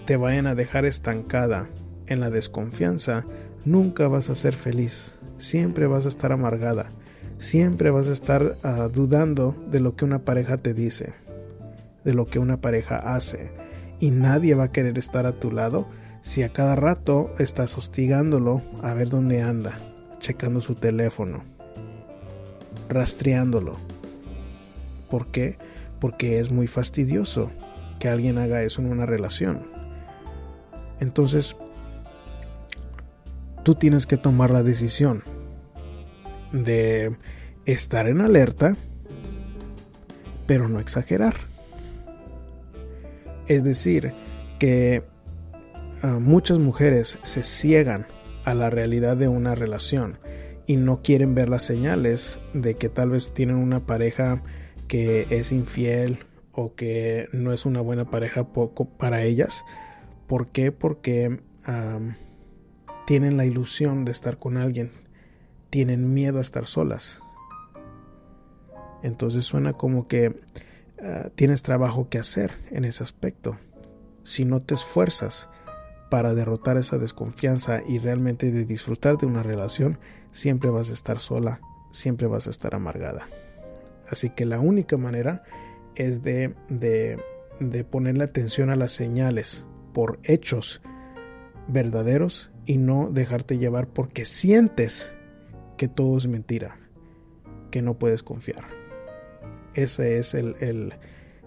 te 0.06 0.18
vayan 0.18 0.48
a 0.48 0.56
dejar 0.56 0.86
estancada 0.86 1.70
en 2.08 2.20
la 2.20 2.30
desconfianza, 2.30 3.26
nunca 3.64 4.08
vas 4.10 4.30
a 4.30 4.36
ser 4.36 4.54
feliz, 4.54 5.16
siempre 5.38 5.88
vas 5.88 6.06
a 6.06 6.10
estar 6.10 6.32
amargada. 6.32 6.90
Siempre 7.40 7.90
vas 7.90 8.08
a 8.08 8.14
estar 8.14 8.56
ah, 8.64 8.88
dudando 8.94 9.54
de 9.70 9.82
lo 9.82 9.98
que 9.98 10.06
una 10.06 10.20
pareja 10.20 10.58
te 10.58 10.74
dice, 10.74 11.14
de 12.06 12.14
lo 12.14 12.26
que 12.26 12.40
una 12.40 12.62
pareja 12.62 12.96
hace. 13.16 13.52
Y 14.00 14.12
nadie 14.12 14.56
va 14.56 14.66
a 14.66 14.72
querer 14.72 14.98
estar 14.98 15.26
a 15.26 15.34
tu 15.34 15.52
lado 15.52 15.90
si 16.22 16.44
a 16.44 16.54
cada 16.54 16.78
rato 16.78 17.36
estás 17.40 17.78
hostigándolo 17.78 18.62
a 18.82 18.94
ver 18.94 19.10
dónde 19.10 19.42
anda, 19.42 19.74
checando 20.24 20.62
su 20.62 20.74
teléfono, 20.76 21.44
rastreándolo. 22.88 23.76
¿Por 25.10 25.28
qué? 25.28 25.58
Porque 26.00 26.40
es 26.40 26.50
muy 26.50 26.66
fastidioso 26.66 27.52
que 28.00 28.08
alguien 28.08 28.38
haga 28.38 28.64
eso 28.64 28.82
en 28.82 28.90
una 28.90 29.06
relación. 29.06 29.68
Entonces, 31.02 31.58
tú 33.64 33.76
tienes 33.76 34.08
que 34.08 34.16
tomar 34.16 34.50
la 34.50 34.64
decisión 34.64 35.24
de 36.54 37.18
estar 37.66 38.08
en 38.08 38.22
alerta, 38.22 38.78
pero 40.48 40.70
no 40.70 40.80
exagerar. 40.80 41.36
Es 43.48 43.66
decir, 43.66 44.14
que 44.58 45.04
ah, 46.02 46.18
muchas 46.22 46.60
mujeres 46.60 47.20
se 47.24 47.44
ciegan 47.44 48.08
a 48.46 48.54
la 48.54 48.70
realidad 48.70 49.18
de 49.18 49.28
una 49.28 49.56
relación 49.56 50.20
y 50.66 50.78
no 50.78 51.02
quieren 51.02 51.36
ver 51.36 51.50
las 51.50 51.64
señales 51.64 52.40
de 52.54 52.76
que 52.76 52.90
tal 52.90 53.10
vez 53.10 53.34
tienen 53.34 53.58
una 53.58 53.82
pareja 53.82 54.44
que 54.88 55.28
es 55.30 55.52
infiel 55.52 56.20
o 56.52 56.76
que 56.76 57.28
no 57.32 57.52
es 57.52 57.66
una 57.66 57.82
buena 57.82 58.10
pareja 58.10 58.48
poco 58.50 58.86
para 58.86 59.24
ellas. 59.24 59.66
¿Por 60.28 60.48
qué? 60.48 60.72
Porque 60.72 61.42
tienen 63.06 63.38
la 63.38 63.46
ilusión 63.46 64.06
de 64.06 64.12
estar 64.12 64.38
con 64.38 64.58
alguien, 64.58 64.92
tienen 65.70 66.14
miedo 66.14 66.40
a 66.40 66.42
estar 66.42 66.66
solas. 66.66 67.20
Entonces 69.02 69.46
suena 69.46 69.74
como 69.74 70.08
que 70.08 70.40
ah, 71.02 71.30
tienes 71.36 71.64
trabajo 71.64 72.08
que 72.10 72.20
hacer 72.20 72.52
en 72.72 72.86
ese 72.86 73.04
aspecto. 73.04 73.58
Si 74.24 74.46
no 74.46 74.62
te 74.62 74.76
esfuerzas 74.76 75.50
para 76.14 76.36
derrotar 76.36 76.78
esa 76.78 77.00
desconfianza 77.00 77.82
y 77.88 77.98
realmente 77.98 78.52
de 78.52 78.66
disfrutar 78.66 79.18
de 79.18 79.26
una 79.26 79.42
relación, 79.42 79.98
siempre 80.32 80.70
vas 80.70 80.92
a 80.92 80.94
estar 80.94 81.18
sola, 81.18 81.60
siempre 81.90 82.28
vas 82.28 82.46
a 82.46 82.52
estar 82.52 82.76
amargada. 82.76 83.26
Así 84.08 84.30
que 84.30 84.46
la 84.46 84.60
única 84.60 84.96
manera 84.96 85.42
es 85.96 86.22
de, 86.22 86.54
de, 86.70 87.20
de 87.60 87.84
ponerle 87.84 88.26
atención 88.26 88.70
a 88.70 88.76
las 88.76 88.92
señales 88.92 89.66
por 89.92 90.20
hechos 90.22 90.84
verdaderos 91.68 92.52
y 92.68 92.78
no 92.78 93.10
dejarte 93.12 93.58
llevar 93.58 93.88
porque 93.88 94.26
sientes 94.26 95.12
que 95.78 95.88
todo 95.88 96.20
es 96.20 96.28
mentira, 96.28 96.78
que 97.72 97.82
no 97.82 97.98
puedes 97.98 98.22
confiar. 98.22 98.66
Ese 99.74 100.20
es 100.20 100.36
el, 100.36 100.58
el 100.60 100.94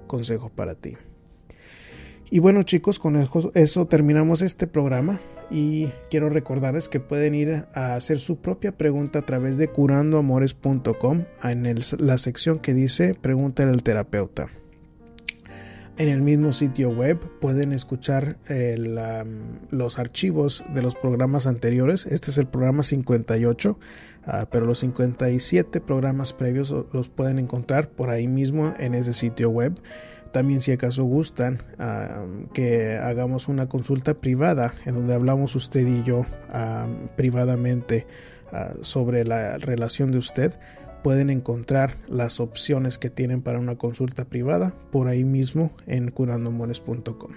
consejo 0.09 0.49
para 0.49 0.75
ti. 0.75 0.97
Y 2.31 2.41
bueno 2.41 2.65
chicos, 2.65 2.99
con 2.99 3.17
eso 3.55 3.87
terminamos 3.87 4.43
este 4.43 4.67
programa 4.67 5.21
y 5.49 5.87
quiero 6.11 6.29
recordarles 6.29 6.89
que 6.89 6.99
pueden 6.99 7.37
ir 7.37 7.67
a 7.73 7.95
hacer 7.95 8.19
su 8.19 8.37
propia 8.39 8.73
pregunta 8.73 9.21
a 9.21 9.23
través 9.23 9.57
de 9.57 9.69
curandoamores.com 9.69 11.25
en 11.45 11.75
la 11.99 12.19
sección 12.19 12.59
que 12.59 12.75
dice 12.75 13.15
Pregúntale 13.15 13.71
al 13.71 13.85
terapeuta. 13.85 14.49
En 15.99 16.09
el 16.09 16.21
mismo 16.21 16.53
sitio 16.53 16.91
web 16.91 17.19
pueden 17.41 17.73
escuchar 17.73 18.37
los 19.71 19.99
archivos 19.99 20.63
de 20.75 20.83
los 20.83 20.95
programas 20.95 21.47
anteriores. 21.47 22.05
Este 22.05 22.31
es 22.31 22.37
el 22.37 22.49
programa 22.49 22.83
58, 22.83 23.79
ah, 24.27 24.47
pero 24.51 24.67
los 24.67 24.81
57 24.81 25.81
programas 25.81 26.35
previos 26.35 26.75
los 26.93 27.09
pueden 27.09 27.39
encontrar 27.39 27.89
por 27.89 28.11
ahí 28.11 28.29
mismo 28.29 28.75
en 28.79 28.95
ese 28.95 29.15
sitio 29.15 29.49
web. 29.49 29.81
También 30.37 30.61
si 30.61 30.71
acaso 30.71 31.03
gustan 31.05 31.63
que 32.53 32.99
hagamos 32.99 33.49
una 33.49 33.71
consulta 33.71 34.13
privada 34.13 34.75
en 34.85 34.93
donde 34.93 35.15
hablamos 35.15 35.55
usted 35.55 35.87
y 35.87 36.03
yo 36.03 36.27
privadamente 37.17 38.07
ah, 38.53 38.75
sobre 38.83 39.25
la 39.25 39.57
relación 39.57 40.13
de 40.13 40.19
usted, 40.19 40.53
pueden 41.03 41.31
encontrar 41.31 41.95
las 42.07 42.39
opciones 42.39 42.99
que 42.99 43.09
tienen 43.09 43.41
para 43.41 43.59
una 43.59 43.77
consulta 43.77 44.27
privada 44.27 44.75
por 44.93 45.09
ahí 45.09 45.25
mismo 45.25 45.71
en 45.87 46.11
curandomones.com. 46.11 47.31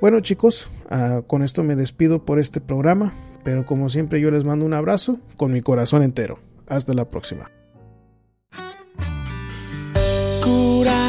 Bueno 0.00 0.20
chicos, 0.20 0.70
ah, 0.88 1.22
con 1.26 1.42
esto 1.42 1.64
me 1.64 1.74
despido 1.74 2.24
por 2.24 2.38
este 2.38 2.60
programa, 2.60 3.14
pero 3.42 3.66
como 3.66 3.88
siempre 3.88 4.20
yo 4.20 4.30
les 4.30 4.44
mando 4.44 4.64
un 4.64 4.74
abrazo 4.74 5.18
con 5.36 5.52
mi 5.52 5.60
corazón 5.60 6.04
entero. 6.04 6.38
Hasta 6.68 6.94
la 6.94 7.10
próxima. 7.10 7.50